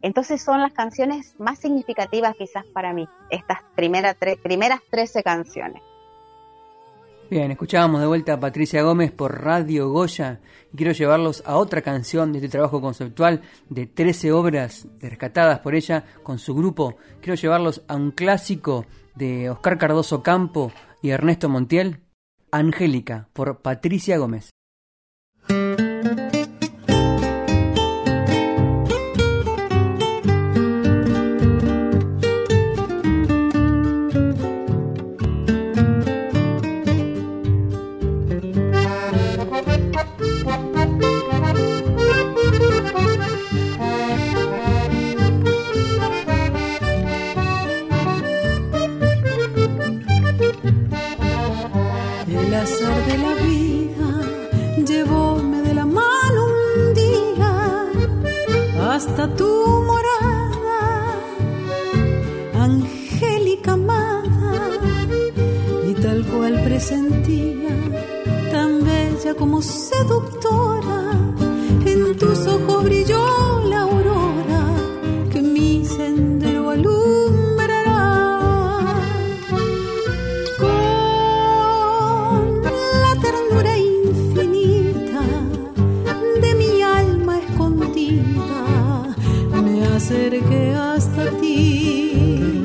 Entonces 0.03 0.43
son 0.43 0.61
las 0.61 0.73
canciones 0.73 1.35
más 1.39 1.59
significativas 1.59 2.35
quizás 2.37 2.65
para 2.67 2.93
mí, 2.93 3.09
estas 3.31 3.59
primeras 3.75 4.17
13 4.91 5.23
canciones. 5.23 5.83
Bien, 7.31 7.51
escuchábamos 7.51 8.01
de 8.01 8.07
vuelta 8.07 8.35
a 8.35 8.41
Patricia 8.41 8.83
Gómez 8.83 9.11
por 9.11 9.43
Radio 9.43 9.89
Goya 9.91 10.41
quiero 10.77 10.93
llevarlos 10.93 11.43
a 11.47 11.57
otra 11.57 11.83
canción 11.83 12.33
de 12.33 12.39
este 12.39 12.49
trabajo 12.49 12.81
conceptual 12.81 13.43
de 13.69 13.87
13 13.87 14.33
obras 14.33 14.87
rescatadas 15.01 15.61
por 15.61 15.75
ella 15.75 16.05
con 16.23 16.39
su 16.39 16.55
grupo. 16.55 16.97
Quiero 17.21 17.41
llevarlos 17.41 17.83
a 17.89 17.95
un 17.97 18.11
clásico 18.11 18.87
de 19.15 19.51
Oscar 19.51 19.79
Cardoso 19.79 20.23
Campo 20.23 20.73
y 21.05 21.11
Ernesto 21.11 21.51
Montiel, 21.51 22.01
Angélica 22.51 23.29
por 23.35 23.61
Patricia 23.61 24.17
Gómez. 24.17 24.49
acerqué 89.97 90.75
hasta 90.75 91.31
ti. 91.39 92.65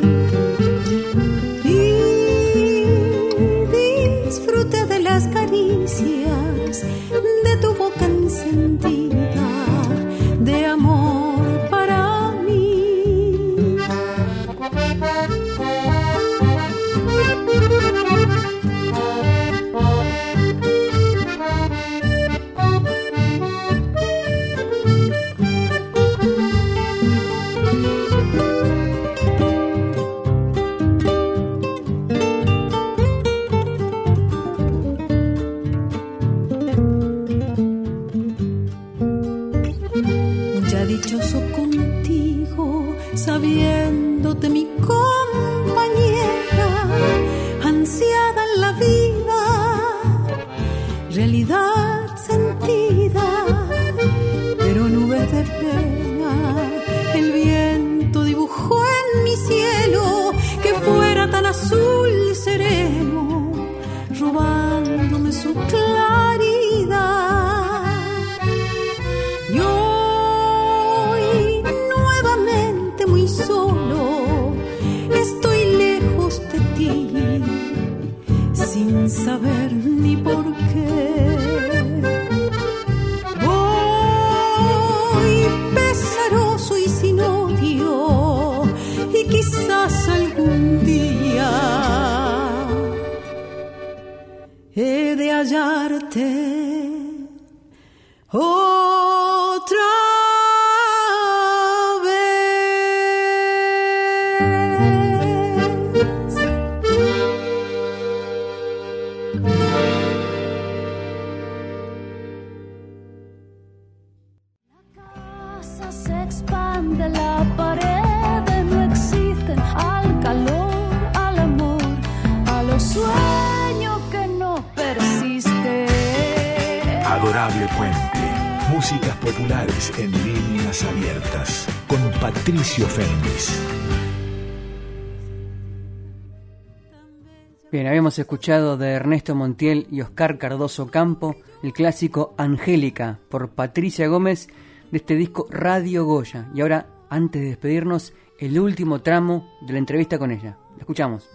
Bien, 137.72 137.88
habíamos 137.88 138.20
escuchado 138.20 138.76
de 138.76 138.92
Ernesto 138.92 139.34
Montiel 139.34 139.88
y 139.90 140.02
Oscar 140.02 140.38
Cardoso 140.38 140.92
Campo 140.92 141.38
el 141.64 141.72
clásico 141.72 142.34
Angélica 142.38 143.20
por 143.30 143.52
Patricia 143.52 144.08
Gómez 144.08 144.50
de 144.92 144.98
este 144.98 145.16
disco 145.16 145.48
Radio 145.50 146.04
Goya. 146.04 146.50
Y 146.54 146.60
ahora, 146.60 146.88
antes 147.10 147.42
de 147.42 147.48
despedirnos, 147.48 148.14
el 148.40 148.60
último 148.60 149.02
tramo 149.02 149.50
de 149.62 149.74
la 149.74 149.80
entrevista 149.80 150.20
con 150.20 150.32
ella. 150.32 150.58
La 150.76 150.80
escuchamos. 150.80 151.30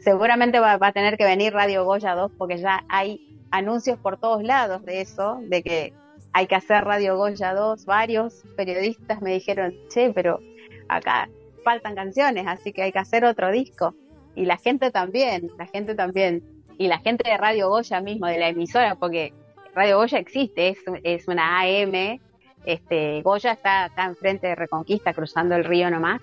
Seguramente 0.00 0.60
va, 0.60 0.76
va, 0.76 0.88
a 0.88 0.92
tener 0.92 1.16
que 1.16 1.24
venir 1.24 1.54
Radio 1.54 1.86
Goya 1.86 2.14
2 2.14 2.32
porque 2.36 2.58
ya 2.58 2.84
hay 2.90 3.38
anuncios 3.50 3.98
por 3.98 4.18
todos 4.18 4.42
lados 4.42 4.84
de 4.84 5.00
eso, 5.00 5.38
de 5.48 5.62
que 5.62 5.94
hay 6.32 6.46
que 6.46 6.54
hacer 6.54 6.84
Radio 6.84 7.16
Goya 7.16 7.54
2. 7.54 7.84
Varios 7.84 8.42
periodistas 8.56 9.20
me 9.22 9.32
dijeron, 9.32 9.74
che, 9.88 10.12
pero 10.12 10.40
acá 10.88 11.28
faltan 11.64 11.94
canciones, 11.94 12.46
así 12.46 12.72
que 12.72 12.82
hay 12.82 12.92
que 12.92 12.98
hacer 12.98 13.24
otro 13.24 13.50
disco 13.50 13.94
y 14.34 14.44
la 14.44 14.56
gente 14.56 14.90
también, 14.90 15.50
la 15.58 15.66
gente 15.66 15.94
también, 15.94 16.42
y 16.78 16.88
la 16.88 16.98
gente 16.98 17.28
de 17.28 17.36
Radio 17.36 17.68
Goya 17.68 18.00
mismo, 18.00 18.26
de 18.26 18.38
la 18.38 18.48
emisora, 18.48 18.94
porque 18.94 19.32
Radio 19.74 19.98
Goya 19.98 20.18
existe, 20.18 20.68
es, 20.68 20.78
es 21.02 21.28
una 21.28 21.60
AM, 21.60 22.18
este, 22.64 23.22
Goya 23.22 23.52
está 23.52 23.84
acá 23.84 24.04
enfrente 24.04 24.46
de 24.46 24.54
Reconquista, 24.54 25.12
cruzando 25.12 25.56
el 25.56 25.64
río 25.64 25.90
nomás, 25.90 26.22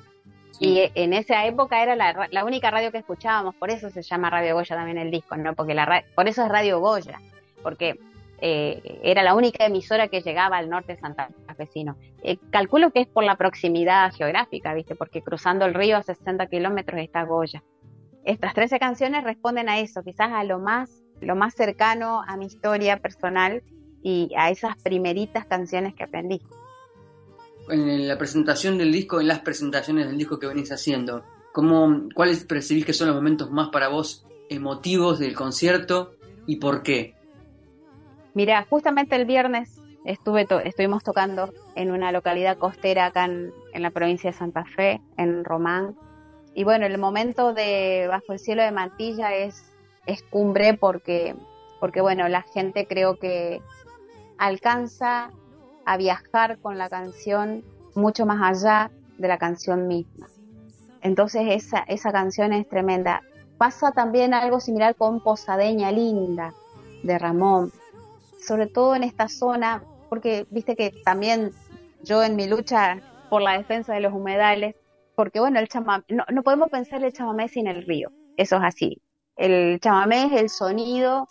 y 0.60 0.90
en 0.96 1.14
esa 1.14 1.46
época 1.46 1.84
era 1.84 1.96
la, 1.96 2.28
la, 2.32 2.44
única 2.44 2.72
radio 2.72 2.92
que 2.92 2.98
escuchábamos, 2.98 3.54
por 3.56 3.70
eso 3.70 3.92
se 3.92 4.02
llama 4.02 4.32
Radio 4.32 4.56
Goya 4.56 4.76
también 4.76 4.98
el 4.98 5.12
disco, 5.12 5.38
¿no? 5.38 5.54
Porque 5.54 5.76
la, 5.76 6.04
por 6.16 6.28
eso 6.28 6.44
es 6.44 6.50
Radio 6.50 6.80
Goya, 6.80 7.22
porque 7.62 8.00
eh, 8.40 9.00
era 9.04 9.24
la 9.24 9.36
única 9.36 9.66
emisora 9.66 10.08
que 10.08 10.22
llegaba 10.22 10.58
al 10.58 10.70
norte 10.70 10.94
de 10.94 11.00
Santa 11.00 11.30
Fe. 11.58 11.70
Eh, 12.24 12.38
calculo 12.52 12.92
que 12.92 13.02
es 13.02 13.08
por 13.08 13.24
la 13.24 13.36
proximidad 13.36 14.14
geográfica, 14.14 14.74
¿viste? 14.74 14.96
Porque 14.96 15.22
cruzando 15.22 15.66
el 15.66 15.74
río 15.74 15.98
a 15.98 16.04
60 16.04 16.48
kilómetros 16.48 17.02
está 17.02 17.24
Goya 17.24 17.64
estas 18.28 18.54
13 18.54 18.78
canciones 18.78 19.24
responden 19.24 19.70
a 19.70 19.80
eso, 19.80 20.04
quizás 20.04 20.32
a 20.34 20.44
lo 20.44 20.60
más, 20.60 20.90
lo 21.22 21.36
más 21.36 21.56
cercano 21.56 22.22
a 22.28 22.36
mi 22.36 22.46
historia 22.46 22.98
personal 22.98 23.64
y 24.04 24.30
a 24.38 24.52
esas 24.52 24.76
primeritas 24.84 25.46
canciones 25.46 25.96
que 25.96 26.04
aprendí. 26.04 26.42
en 27.70 28.08
la 28.08 28.18
presentación 28.18 28.78
del 28.78 28.92
disco, 28.92 29.22
en 29.22 29.28
las 29.28 29.40
presentaciones 29.40 30.08
del 30.08 30.18
disco 30.18 30.40
que 30.40 30.48
venís 30.48 30.72
haciendo, 30.74 31.24
¿cómo, 31.54 32.10
¿cuáles 32.14 32.44
percibís 32.44 32.86
que 32.86 32.94
son 32.94 33.08
los 33.08 33.16
momentos 33.16 33.50
más 33.50 33.70
para 33.70 33.88
vos 33.88 34.26
emotivos 34.50 35.20
del 35.20 35.34
concierto 35.34 36.14
y 36.46 36.58
por 36.58 36.84
qué? 36.84 37.16
Mira, 38.34 38.66
justamente 38.70 39.16
el 39.16 39.26
viernes 39.26 39.82
estuve 40.06 40.48
estuvimos 40.64 41.04
tocando 41.04 41.54
en 41.76 41.92
una 41.92 42.12
localidad 42.12 42.58
costera 42.58 43.08
acá 43.08 43.26
en, 43.26 43.52
la 43.74 43.92
provincia 43.92 44.32
de 44.32 44.38
Santa 44.38 44.64
Fe, 44.64 45.02
en 45.18 45.44
Román. 45.44 45.96
Y 46.54 46.64
bueno, 46.64 46.86
el 46.86 46.98
momento 46.98 47.54
de 47.54 48.08
Bajo 48.08 48.34
el 48.34 48.40
cielo 48.40 48.64
de 48.64 48.72
Mantilla 48.72 49.36
es, 49.36 49.72
es 50.06 50.24
cumbre 50.24 50.74
porque, 50.74 51.36
porque, 51.80 52.02
bueno, 52.02 52.28
la 52.30 52.42
gente 52.42 52.88
creo 52.88 53.20
que 53.20 53.62
alcanza 54.38 55.32
a 55.86 55.98
viajar 55.98 56.58
con 56.60 56.78
la 56.78 56.90
canción 56.90 57.64
mucho 57.96 58.26
más 58.26 58.42
allá 58.42 58.92
de 59.18 59.28
la 59.28 59.38
canción 59.38 59.88
misma. 59.88 60.28
Entonces 61.02 61.44
esa, 61.50 61.80
esa 61.88 62.12
canción 62.12 62.54
es 62.54 62.68
tremenda. 62.68 63.22
Pasa 63.58 63.92
también 63.92 64.34
algo 64.34 64.60
similar 64.60 64.96
con 64.96 65.22
Posadeña 65.22 65.92
Linda 65.92 66.54
de 67.04 67.18
Ramón, 67.18 67.72
sobre 68.48 68.68
todo 68.68 68.96
en 68.96 69.04
esta 69.04 69.28
zona, 69.28 69.84
porque 70.10 70.48
viste 70.50 70.76
que 70.76 70.94
también 71.04 71.52
yo 72.04 72.24
en 72.24 72.36
mi 72.36 72.48
lucha 72.48 73.00
por 73.30 73.42
la 73.42 73.58
defensa 73.58 73.94
de 73.94 74.00
los 74.00 74.14
humedales, 74.14 74.76
porque 75.16 75.40
bueno, 75.40 75.60
el 75.60 75.68
chamamé, 75.68 76.06
no, 76.08 76.24
no 76.32 76.44
podemos 76.44 76.70
pensar 76.70 77.04
el 77.04 77.12
chamamé 77.12 77.50
sin 77.50 77.68
el 77.68 77.86
río, 77.86 78.12
eso 78.38 78.56
es 78.58 78.64
así. 78.64 79.02
El 79.36 79.80
chamamé 79.82 80.26
es 80.26 80.42
el 80.42 80.50
sonido 80.50 81.28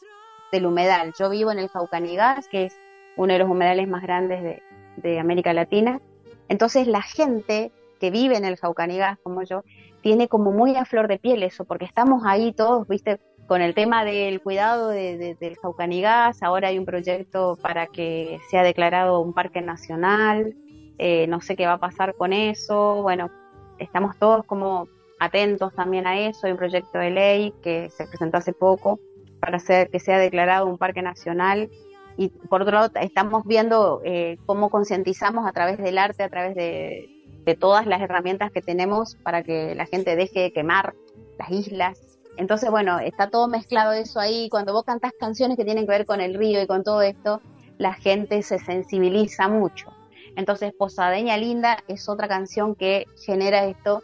del 0.52 0.66
humedal. 0.66 1.12
Yo 1.18 1.30
vivo 1.30 1.50
en 1.50 1.58
el 1.58 1.68
Jaucanigas, 1.68 2.46
que 2.48 2.66
es 2.66 2.76
uno 3.16 3.32
de 3.32 3.38
los 3.38 3.48
humedales 3.48 3.88
más 3.88 4.02
grandes 4.02 4.42
de, 4.42 4.62
de 4.96 5.18
América 5.18 5.52
Latina. 5.52 6.00
Entonces 6.48 6.86
la 6.86 7.02
gente 7.02 7.72
que 7.98 8.10
vive 8.10 8.36
en 8.36 8.44
el 8.44 8.56
Jaucanigas, 8.56 9.18
como 9.22 9.42
yo, 9.42 9.64
tiene 10.02 10.28
como 10.28 10.52
muy 10.52 10.76
a 10.76 10.84
flor 10.84 11.08
de 11.08 11.18
piel 11.18 11.42
eso, 11.42 11.64
porque 11.64 11.84
estamos 11.84 12.22
ahí 12.24 12.52
todos, 12.52 12.86
viste, 12.86 13.18
con 13.46 13.62
el 13.62 13.74
tema 13.74 14.04
del 14.04 14.40
cuidado 14.40 14.88
de, 14.88 15.36
del 15.38 15.56
Jaucanigas, 15.56 16.42
ahora 16.42 16.68
hay 16.68 16.78
un 16.78 16.84
proyecto 16.84 17.56
para 17.62 17.86
que 17.86 18.38
sea 18.50 18.62
declarado 18.62 19.20
un 19.20 19.32
parque 19.32 19.60
nacional, 19.62 20.54
eh, 20.98 21.26
no 21.28 21.40
sé 21.40 21.56
qué 21.56 21.66
va 21.66 21.74
a 21.74 21.78
pasar 21.78 22.14
con 22.14 22.32
eso, 22.32 23.02
bueno, 23.02 23.30
estamos 23.78 24.18
todos 24.18 24.44
como 24.46 24.88
atentos 25.18 25.74
también 25.74 26.06
a 26.06 26.18
eso, 26.18 26.46
hay 26.46 26.52
un 26.52 26.58
proyecto 26.58 26.98
de 26.98 27.10
ley 27.10 27.54
que 27.62 27.90
se 27.90 28.06
presentó 28.06 28.38
hace 28.38 28.52
poco 28.52 28.98
para 29.40 29.58
hacer 29.58 29.90
que 29.90 30.00
sea 30.00 30.18
declarado 30.18 30.66
un 30.66 30.78
parque 30.78 31.02
nacional 31.02 31.70
y 32.16 32.28
por 32.28 32.62
otro 32.62 32.74
lado 32.74 32.90
estamos 33.00 33.44
viendo 33.44 34.00
eh, 34.04 34.38
cómo 34.46 34.70
concientizamos 34.70 35.46
a 35.46 35.52
través 35.52 35.78
del 35.78 35.98
arte, 35.98 36.22
a 36.22 36.30
través 36.30 36.54
de, 36.54 37.08
de, 37.44 37.54
todas 37.54 37.86
las 37.86 38.00
herramientas 38.00 38.50
que 38.50 38.62
tenemos 38.62 39.16
para 39.22 39.42
que 39.42 39.74
la 39.74 39.86
gente 39.86 40.16
deje 40.16 40.40
de 40.40 40.52
quemar 40.52 40.94
las 41.38 41.50
islas. 41.50 42.05
Entonces, 42.36 42.70
bueno, 42.70 42.98
está 42.98 43.30
todo 43.30 43.48
mezclado 43.48 43.92
eso 43.92 44.20
ahí. 44.20 44.48
Cuando 44.50 44.72
vos 44.72 44.84
cantas 44.84 45.12
canciones 45.18 45.56
que 45.56 45.64
tienen 45.64 45.86
que 45.86 45.92
ver 45.92 46.06
con 46.06 46.20
el 46.20 46.34
río 46.34 46.62
y 46.62 46.66
con 46.66 46.84
todo 46.84 47.02
esto, 47.02 47.40
la 47.78 47.94
gente 47.94 48.42
se 48.42 48.58
sensibiliza 48.58 49.48
mucho. 49.48 49.92
Entonces, 50.36 50.72
Posadeña 50.74 51.36
Linda 51.36 51.78
es 51.88 52.08
otra 52.08 52.28
canción 52.28 52.74
que 52.74 53.06
genera 53.24 53.64
esto. 53.64 54.02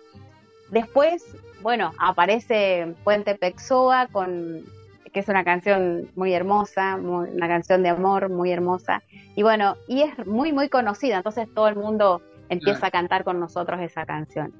Después, 0.70 1.24
bueno, 1.60 1.92
aparece 1.98 2.94
Puente 3.04 3.34
Pexoa 3.34 4.08
con 4.08 4.64
que 5.12 5.20
es 5.20 5.28
una 5.28 5.44
canción 5.44 6.10
muy 6.16 6.32
hermosa, 6.32 6.96
una 6.96 7.46
canción 7.46 7.82
de 7.82 7.90
amor 7.90 8.30
muy 8.30 8.50
hermosa. 8.50 9.02
Y 9.36 9.42
bueno, 9.42 9.76
y 9.86 10.02
es 10.02 10.26
muy, 10.26 10.52
muy 10.52 10.68
conocida, 10.68 11.18
entonces 11.18 11.48
todo 11.54 11.68
el 11.68 11.76
mundo 11.76 12.22
empieza 12.48 12.86
a 12.86 12.90
cantar 12.90 13.24
con 13.24 13.38
nosotros 13.38 13.80
esa 13.80 14.06
canción. 14.06 14.52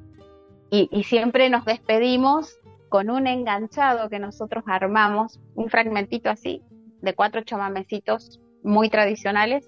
Y, 0.71 0.89
y, 0.91 1.05
siempre 1.05 1.51
nos 1.51 1.65
despedimos 1.67 2.59
con 2.93 3.09
un 3.09 3.27
enganchado 3.27 4.11
que 4.11 4.19
nosotros 4.19 4.65
armamos, 4.67 5.41
un 5.55 5.71
fragmentito 5.71 6.29
así, 6.29 6.61
de 7.01 7.15
cuatro 7.15 7.41
chamamecitos 7.41 8.39
muy 8.63 8.91
tradicionales, 8.91 9.67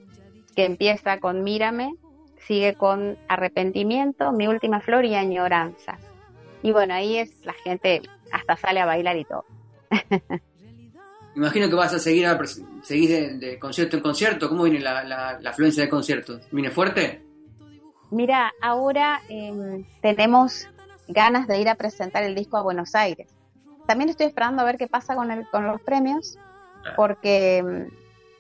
que 0.55 0.67
empieza 0.67 1.19
con 1.21 1.43
Mírame, 1.43 1.95
sigue 2.47 2.75
con 2.75 3.17
Arrepentimiento, 3.27 4.31
Mi 4.33 4.47
última 4.47 4.83
flor 4.83 5.07
y 5.07 5.15
Añoranza. 5.15 5.97
Y 6.63 6.73
bueno, 6.73 6.93
ahí 6.93 7.17
es 7.17 7.47
la 7.47 7.55
gente 7.55 8.03
hasta 8.31 8.59
sale 8.59 8.81
a 8.81 8.85
bailar 8.85 9.17
y 9.17 9.25
todo. 9.25 9.47
imagino 11.35 11.71
que 11.71 11.77
vas 11.77 11.95
a 11.95 11.99
seguir, 11.99 12.27
a, 12.27 12.39
seguir 12.83 13.39
de, 13.39 13.59
concierto 13.59 13.97
en 13.97 14.03
concierto. 14.03 14.51
¿Cómo 14.51 14.65
viene 14.65 14.81
la, 14.81 15.03
la, 15.03 15.49
afluencia 15.49 15.83
de 15.83 15.89
conciertos? 15.89 16.47
¿Viene 16.53 16.71
fuerte? 16.71 17.25
Mira, 18.11 18.53
ahora 18.61 19.23
eh, 19.31 19.83
tenemos 20.03 20.69
ganas 21.09 21.47
de 21.47 21.61
ir 21.61 21.69
a 21.69 21.75
presentar 21.75 22.23
el 22.23 22.35
disco 22.35 22.57
a 22.57 22.63
Buenos 22.63 22.95
Aires. 22.95 23.35
También 23.87 24.11
estoy 24.11 24.27
esperando 24.27 24.63
a 24.63 24.65
ver 24.65 24.79
qué 24.79 24.87
pasa 24.87 25.15
con, 25.15 25.31
el, 25.31 25.49
con 25.51 25.67
los 25.67 25.81
premios, 25.83 26.39
porque 26.97 27.89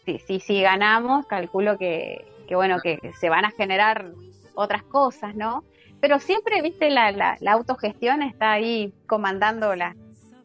si, 0.04 0.18
si, 0.18 0.40
si, 0.40 0.62
ganamos, 0.62 1.26
calculo 1.26 1.76
que, 1.78 2.24
que, 2.48 2.56
bueno, 2.56 2.78
que 2.82 3.12
se 3.18 3.28
van 3.28 3.44
a 3.44 3.50
generar 3.50 4.12
otras 4.54 4.82
cosas, 4.84 5.34
¿no? 5.34 5.64
Pero 6.00 6.18
siempre, 6.18 6.62
viste, 6.62 6.90
la, 6.90 7.10
la, 7.12 7.36
la 7.40 7.52
autogestión 7.52 8.22
está 8.22 8.52
ahí 8.52 8.92
comandando 9.06 9.74
la, 9.74 9.96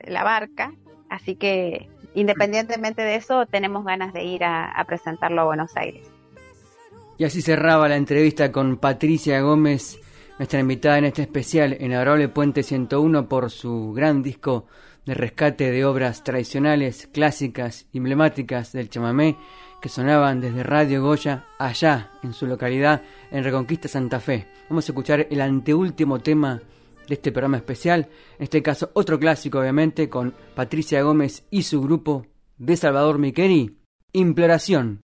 la 0.05 0.23
barca, 0.23 0.73
así 1.09 1.35
que 1.35 1.89
independientemente 2.13 3.01
de 3.01 3.15
eso, 3.15 3.45
tenemos 3.45 3.85
ganas 3.85 4.13
de 4.13 4.23
ir 4.23 4.43
a, 4.43 4.83
presentarlo 4.87 5.41
a 5.41 5.45
Buenos 5.45 5.75
Aires. 5.75 6.07
Y 7.17 7.25
así 7.25 7.41
cerraba 7.41 7.89
la 7.89 7.97
entrevista 7.97 8.51
con 8.51 8.77
Patricia 8.77 9.41
Gómez, 9.41 9.99
nuestra 10.39 10.61
invitada 10.61 10.97
en 10.97 11.05
este 11.05 11.21
especial 11.21 11.75
en 11.81 11.93
Adorable 11.93 12.29
Puente 12.29 12.63
101 12.63 13.27
por 13.27 13.51
su 13.51 13.91
gran 13.91 14.23
disco 14.23 14.67
de 15.05 15.13
rescate 15.13 15.69
de 15.69 15.83
obras 15.83 16.23
tradicionales, 16.23 17.09
clásicas, 17.11 17.87
emblemáticas 17.93 18.71
del 18.71 18.89
chamamé 18.89 19.35
que 19.81 19.89
sonaban 19.89 20.39
desde 20.39 20.63
Radio 20.63 21.03
Goya 21.03 21.45
allá 21.59 22.11
en 22.23 22.33
su 22.33 22.47
localidad 22.47 23.01
en 23.31 23.43
Reconquista 23.43 23.89
Santa 23.89 24.21
Fe. 24.21 24.47
Vamos 24.69 24.87
a 24.87 24.91
escuchar 24.93 25.27
el 25.29 25.41
anteúltimo 25.41 26.19
tema 26.19 26.61
de 27.07 27.15
este 27.15 27.33
programa 27.33 27.57
especial. 27.57 28.07
En 28.37 28.43
este 28.43 28.63
caso, 28.63 28.91
otro 28.93 29.19
clásico, 29.19 29.59
obviamente, 29.59 30.07
con 30.07 30.33
Patricia 30.55 31.01
Gómez 31.01 31.43
y 31.51 31.63
su 31.63 31.81
grupo 31.81 32.25
de 32.57 32.77
Salvador 32.77 33.17
Miqueri, 33.17 33.77
Imploración. 34.13 35.01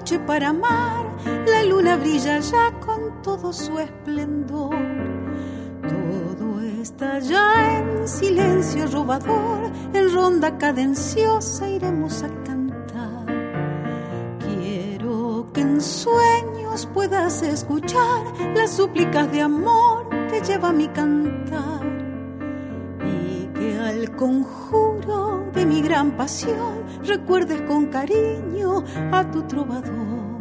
Noche 0.00 0.18
para 0.20 0.48
amar, 0.48 1.04
la 1.46 1.62
luna 1.62 1.98
brilla 1.98 2.38
ya 2.38 2.72
con 2.80 3.20
todo 3.20 3.52
su 3.52 3.78
esplendor. 3.78 4.74
Todo 5.82 6.58
está 6.80 7.18
ya 7.18 7.78
en 7.78 8.08
silencio 8.08 8.86
robador, 8.86 9.70
en 9.92 10.14
ronda 10.14 10.56
cadenciosa 10.56 11.68
iremos 11.68 12.22
a 12.22 12.28
cantar. 12.44 13.26
Quiero 14.38 15.48
que 15.52 15.60
en 15.60 15.82
sueños 15.82 16.88
puedas 16.94 17.42
escuchar 17.42 18.22
las 18.54 18.70
súplicas 18.70 19.30
de 19.30 19.42
amor 19.42 20.08
que 20.30 20.40
lleva 20.40 20.72
mi 20.72 20.88
cantar 20.88 21.82
y 23.04 23.48
que 23.48 23.78
al 23.78 24.16
conjuro 24.16 24.89
de 25.60 25.66
mi 25.66 25.82
gran 25.82 26.12
pasión 26.12 26.84
recuerdes 27.04 27.60
con 27.62 27.86
cariño 27.88 28.82
a 29.12 29.30
tu 29.30 29.42
trovador. 29.42 30.40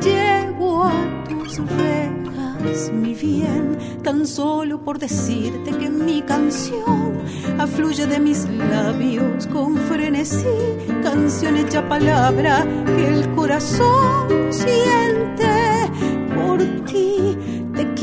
Llego 0.00 0.84
a 0.84 1.24
tus 1.28 1.58
rejas, 1.58 2.90
mi 2.90 3.12
bien, 3.14 3.76
tan 4.02 4.26
solo 4.26 4.82
por 4.82 4.98
decirte 4.98 5.72
que 5.72 5.90
mi 5.90 6.22
canción 6.22 7.18
afluye 7.58 8.06
de 8.06 8.18
mis 8.18 8.48
labios 8.48 9.46
con 9.48 9.76
frenesí, 9.76 10.56
canción 11.02 11.58
hecha 11.58 11.86
palabra 11.86 12.66
que 12.86 13.08
el 13.08 13.34
corazón 13.34 14.50
siente 14.50 15.47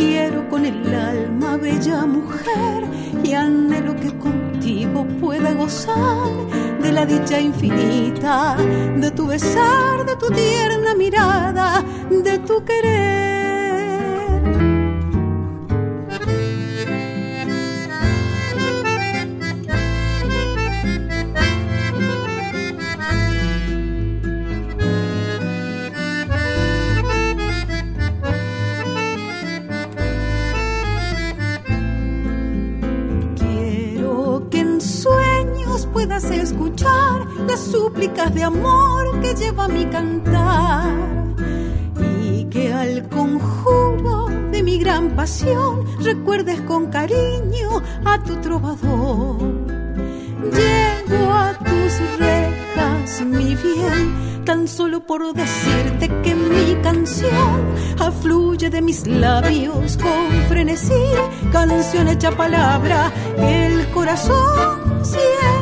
quiero 0.06 0.47
con 0.49 0.66
el 0.66 0.93
alma, 0.93 1.58
bella 1.58 2.06
mujer, 2.06 2.84
y 3.24 3.34
anhelo 3.34 3.95
que 3.95 4.12
contigo 4.18 5.06
pueda 5.20 5.53
gozar 5.53 6.30
de 6.82 6.91
la 6.91 7.06
dicha 7.06 7.39
infinita, 7.39 8.56
de 9.03 9.10
tu 9.12 9.26
besar, 9.26 10.06
de 10.06 10.16
tu 10.16 10.28
tierna 10.30 10.93
mirada, 10.95 11.84
de 12.10 12.38
tu 12.39 12.64
querer. 12.64 13.45
Súplicas 37.76 38.34
de 38.34 38.43
amor 38.43 39.19
que 39.21 39.34
lleva 39.36 39.67
mi 39.67 39.86
cantar 39.86 40.93
y 42.23 42.45
que 42.45 42.71
al 42.71 43.09
conjuro 43.09 44.28
de 44.51 44.63
mi 44.63 44.78
gran 44.78 45.09
pasión 45.15 45.86
recuerdes 45.99 46.61
con 46.61 46.89
cariño 46.89 47.82
a 48.05 48.23
tu 48.23 48.36
trovador. 48.38 49.39
Llego 50.57 51.23
a 51.34 51.53
tus 51.67 51.93
rejas, 52.17 53.21
mi 53.26 53.55
bien, 53.55 54.43
tan 54.45 54.67
solo 54.67 55.01
por 55.01 55.34
decirte 55.34 56.07
que 56.23 56.34
mi 56.34 56.76
canción 56.82 57.55
afluye 57.99 58.69
de 58.69 58.82
mis 58.82 59.05
labios 59.05 59.97
con 59.97 60.47
frenesí, 60.47 61.05
canción 61.51 62.07
hecha 62.07 62.32
palabra 62.32 63.11
el 63.38 63.89
corazón. 63.91 64.86
Te 65.03 65.55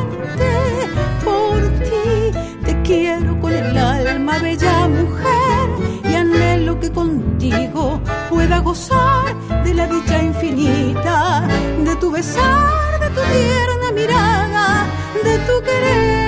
quiero 2.84 3.40
con 3.40 3.52
el 3.52 3.76
alma, 3.76 4.38
bella 4.38 4.88
mujer, 4.88 5.68
y 6.04 6.14
anhelo 6.14 6.78
que 6.78 6.90
contigo 6.92 8.00
pueda 8.28 8.58
gozar 8.58 9.34
de 9.64 9.74
la 9.74 9.86
dicha 9.86 10.22
infinita, 10.22 11.48
de 11.84 11.96
tu 11.96 12.10
besar, 12.10 13.00
de 13.00 13.08
tu 13.08 13.20
tierna 13.32 13.92
mirada, 13.92 14.86
de 15.24 15.38
tu 15.38 15.64
querer. 15.64 16.23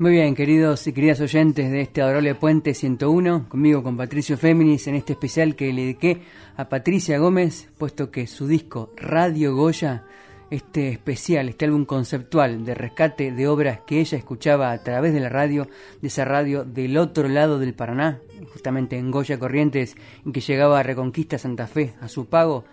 Muy 0.00 0.12
bien, 0.12 0.34
queridos 0.34 0.86
y 0.86 0.94
queridas 0.94 1.20
oyentes 1.20 1.70
de 1.70 1.82
este 1.82 2.00
adorable 2.00 2.34
Puente 2.34 2.72
101, 2.72 3.50
conmigo 3.50 3.82
con 3.82 3.98
Patricio 3.98 4.38
Féminis 4.38 4.86
en 4.86 4.94
este 4.94 5.12
especial 5.12 5.54
que 5.54 5.74
le 5.74 5.82
dediqué 5.82 6.22
a 6.56 6.70
Patricia 6.70 7.18
Gómez, 7.18 7.68
puesto 7.76 8.10
que 8.10 8.26
su 8.26 8.46
disco 8.46 8.94
Radio 8.96 9.54
Goya, 9.54 10.04
este 10.50 10.88
especial, 10.88 11.50
este 11.50 11.66
álbum 11.66 11.84
conceptual 11.84 12.64
de 12.64 12.74
rescate 12.74 13.30
de 13.30 13.46
obras 13.46 13.80
que 13.86 14.00
ella 14.00 14.16
escuchaba 14.16 14.72
a 14.72 14.82
través 14.82 15.12
de 15.12 15.20
la 15.20 15.28
radio, 15.28 15.68
de 16.00 16.08
esa 16.08 16.24
radio 16.24 16.64
del 16.64 16.96
otro 16.96 17.28
lado 17.28 17.58
del 17.58 17.74
Paraná, 17.74 18.20
justamente 18.54 18.96
en 18.96 19.10
Goya 19.10 19.38
Corrientes, 19.38 19.96
en 20.24 20.32
que 20.32 20.40
llegaba 20.40 20.80
a 20.80 20.82
Reconquista 20.82 21.36
Santa 21.36 21.66
Fe 21.66 21.92
a 22.00 22.08
su 22.08 22.24
pago, 22.24 22.64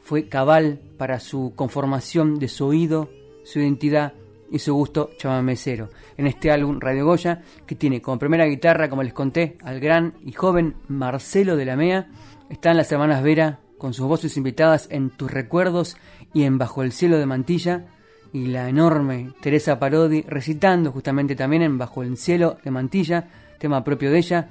fue 0.00 0.28
cabal 0.28 0.78
para 0.96 1.18
su 1.18 1.54
conformación 1.56 2.38
de 2.38 2.46
su 2.46 2.66
oído, 2.66 3.10
su 3.42 3.58
identidad 3.58 4.12
y 4.50 4.58
su 4.58 4.74
gusto 4.74 5.10
chamamecero. 5.16 5.90
En 6.16 6.26
este 6.26 6.50
álbum 6.50 6.80
Radio 6.80 7.04
Goya, 7.04 7.42
que 7.66 7.74
tiene 7.74 8.00
como 8.00 8.18
primera 8.18 8.46
guitarra, 8.46 8.88
como 8.88 9.02
les 9.02 9.12
conté, 9.12 9.58
al 9.62 9.80
gran 9.80 10.14
y 10.24 10.32
joven 10.32 10.74
Marcelo 10.88 11.56
de 11.56 11.64
la 11.64 11.76
Mea, 11.76 12.08
están 12.50 12.76
las 12.76 12.90
hermanas 12.92 13.22
Vera 13.22 13.60
con 13.78 13.94
sus 13.94 14.06
voces 14.06 14.36
invitadas 14.36 14.88
en 14.90 15.10
Tus 15.10 15.30
Recuerdos 15.30 15.96
y 16.34 16.44
en 16.44 16.58
Bajo 16.58 16.82
el 16.82 16.92
Cielo 16.92 17.18
de 17.18 17.26
Mantilla, 17.26 17.86
y 18.32 18.46
la 18.46 18.68
enorme 18.68 19.32
Teresa 19.40 19.78
Parodi 19.78 20.22
recitando 20.22 20.92
justamente 20.92 21.34
también 21.34 21.62
en 21.62 21.78
Bajo 21.78 22.02
el 22.02 22.16
Cielo 22.16 22.58
de 22.62 22.70
Mantilla, 22.70 23.28
tema 23.58 23.84
propio 23.84 24.10
de 24.10 24.18
ella. 24.18 24.48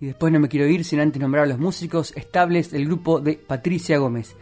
Y 0.00 0.06
después 0.06 0.32
no 0.32 0.40
me 0.40 0.48
quiero 0.48 0.66
ir 0.66 0.84
sin 0.84 1.00
antes 1.00 1.20
nombrar 1.20 1.44
a 1.44 1.48
los 1.48 1.58
músicos 1.58 2.12
estables 2.16 2.70
del 2.70 2.84
grupo 2.84 3.20
de 3.20 3.34
Patricia 3.34 3.96
Gómez. 3.98 4.36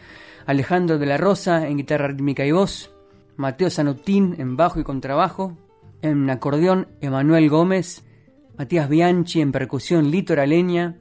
Alejandro 0.45 0.97
de 0.97 1.05
la 1.05 1.17
Rosa 1.17 1.67
en 1.67 1.77
guitarra 1.77 2.07
rítmica 2.07 2.45
y 2.45 2.51
voz, 2.51 2.91
Mateo 3.37 3.69
Sanutín 3.69 4.35
en 4.37 4.55
bajo 4.55 4.79
y 4.79 4.83
contrabajo, 4.83 5.57
en 6.01 6.29
acordeón 6.29 6.87
Emanuel 7.01 7.49
Gómez, 7.49 8.05
Matías 8.57 8.87
Bianchi 8.87 9.41
en 9.41 9.51
percusión 9.51 10.11
litoraleña 10.11 10.95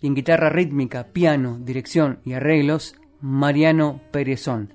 y 0.00 0.06
en 0.06 0.14
guitarra 0.14 0.48
rítmica, 0.48 1.08
piano, 1.12 1.58
dirección 1.60 2.20
y 2.24 2.32
arreglos 2.32 2.94
Mariano 3.20 4.00
Perezón. 4.10 4.72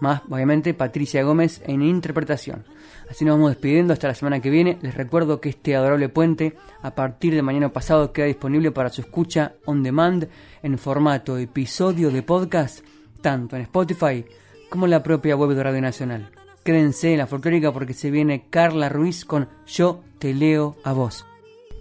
Más, 0.00 0.22
obviamente, 0.28 0.74
Patricia 0.74 1.22
Gómez 1.22 1.62
en 1.64 1.82
interpretación. 1.82 2.64
Así 3.08 3.24
nos 3.24 3.36
vamos 3.36 3.50
despidiendo 3.50 3.92
hasta 3.92 4.08
la 4.08 4.14
semana 4.14 4.40
que 4.40 4.50
viene. 4.50 4.78
Les 4.82 4.94
recuerdo 4.94 5.40
que 5.40 5.50
este 5.50 5.76
adorable 5.76 6.08
puente, 6.08 6.56
a 6.82 6.94
partir 6.94 7.34
de 7.34 7.42
mañana 7.42 7.72
pasado, 7.72 8.12
queda 8.12 8.26
disponible 8.26 8.72
para 8.72 8.88
su 8.88 9.02
escucha 9.02 9.54
on 9.64 9.82
demand 9.82 10.28
en 10.62 10.78
formato 10.78 11.38
episodio 11.38 12.10
de 12.10 12.22
podcast, 12.22 12.84
tanto 13.20 13.54
en 13.54 13.62
Spotify 13.62 14.24
como 14.70 14.86
en 14.86 14.90
la 14.90 15.02
propia 15.02 15.36
web 15.36 15.50
de 15.54 15.62
Radio 15.62 15.80
Nacional. 15.80 16.41
Quédense 16.64 17.12
en 17.12 17.18
la 17.18 17.26
folclórica 17.26 17.72
porque 17.72 17.92
se 17.92 18.12
viene 18.12 18.46
Carla 18.48 18.88
Ruiz 18.88 19.24
con 19.24 19.48
Yo 19.66 20.04
te 20.20 20.32
leo 20.32 20.76
a 20.84 20.92
vos. 20.92 21.26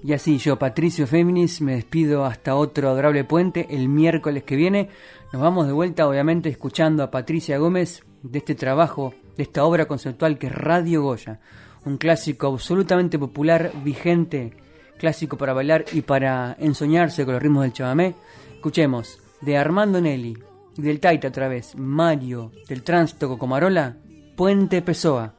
Y 0.03 0.13
así 0.13 0.39
yo, 0.39 0.57
Patricio 0.57 1.05
Féminis, 1.05 1.61
me 1.61 1.75
despido 1.75 2.25
hasta 2.25 2.55
otro 2.55 2.89
adorable 2.89 3.23
puente 3.23 3.67
el 3.69 3.87
miércoles 3.87 4.43
que 4.43 4.55
viene. 4.55 4.89
Nos 5.31 5.39
vamos 5.39 5.67
de 5.67 5.73
vuelta, 5.73 6.07
obviamente, 6.07 6.49
escuchando 6.49 7.03
a 7.03 7.11
Patricia 7.11 7.59
Gómez 7.59 8.03
de 8.23 8.39
este 8.39 8.55
trabajo, 8.55 9.13
de 9.37 9.43
esta 9.43 9.63
obra 9.65 9.85
conceptual 9.85 10.39
que 10.39 10.47
es 10.47 10.55
Radio 10.55 11.03
Goya. 11.03 11.39
Un 11.85 11.97
clásico 11.97 12.47
absolutamente 12.47 13.19
popular, 13.19 13.71
vigente, 13.83 14.53
clásico 14.97 15.37
para 15.37 15.53
bailar 15.53 15.85
y 15.93 16.01
para 16.01 16.55
ensoñarse 16.59 17.23
con 17.23 17.35
los 17.35 17.43
ritmos 17.43 17.61
del 17.61 17.73
chamamé. 17.73 18.15
Escuchemos 18.55 19.19
de 19.41 19.57
Armando 19.57 20.01
Nelly 20.01 20.35
y 20.75 20.81
del 20.81 20.99
Taita 20.99 21.27
otra 21.27 21.47
vez, 21.47 21.75
Mario, 21.75 22.51
del 22.67 22.81
Tránsito 22.81 23.27
Cocomarola, 23.27 23.97
Puente 24.41 24.81
Pessoa. 24.81 25.35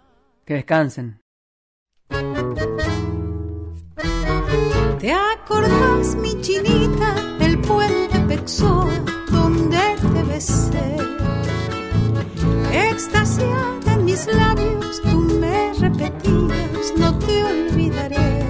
Que 0.46 0.54
descansen. 0.54 1.20
¿Te 5.00 5.12
acordás, 5.12 6.14
mi 6.14 6.40
chinita, 6.40 7.16
el 7.40 7.60
puente 7.62 8.16
Pessoa 8.28 8.94
donde 9.28 9.96
te 10.14 10.22
besé? 10.22 10.96
Extasiada 12.72 13.92
en 13.92 14.04
mis 14.04 14.24
labios, 14.32 15.02
tú 15.02 15.18
me 15.40 15.72
repetías, 15.80 16.94
no 16.96 17.18
te 17.18 17.42
olvidaré. 17.42 18.46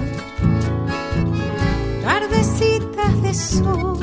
Tardecitas 2.03 3.21
de 3.23 3.33
sol, 3.33 3.97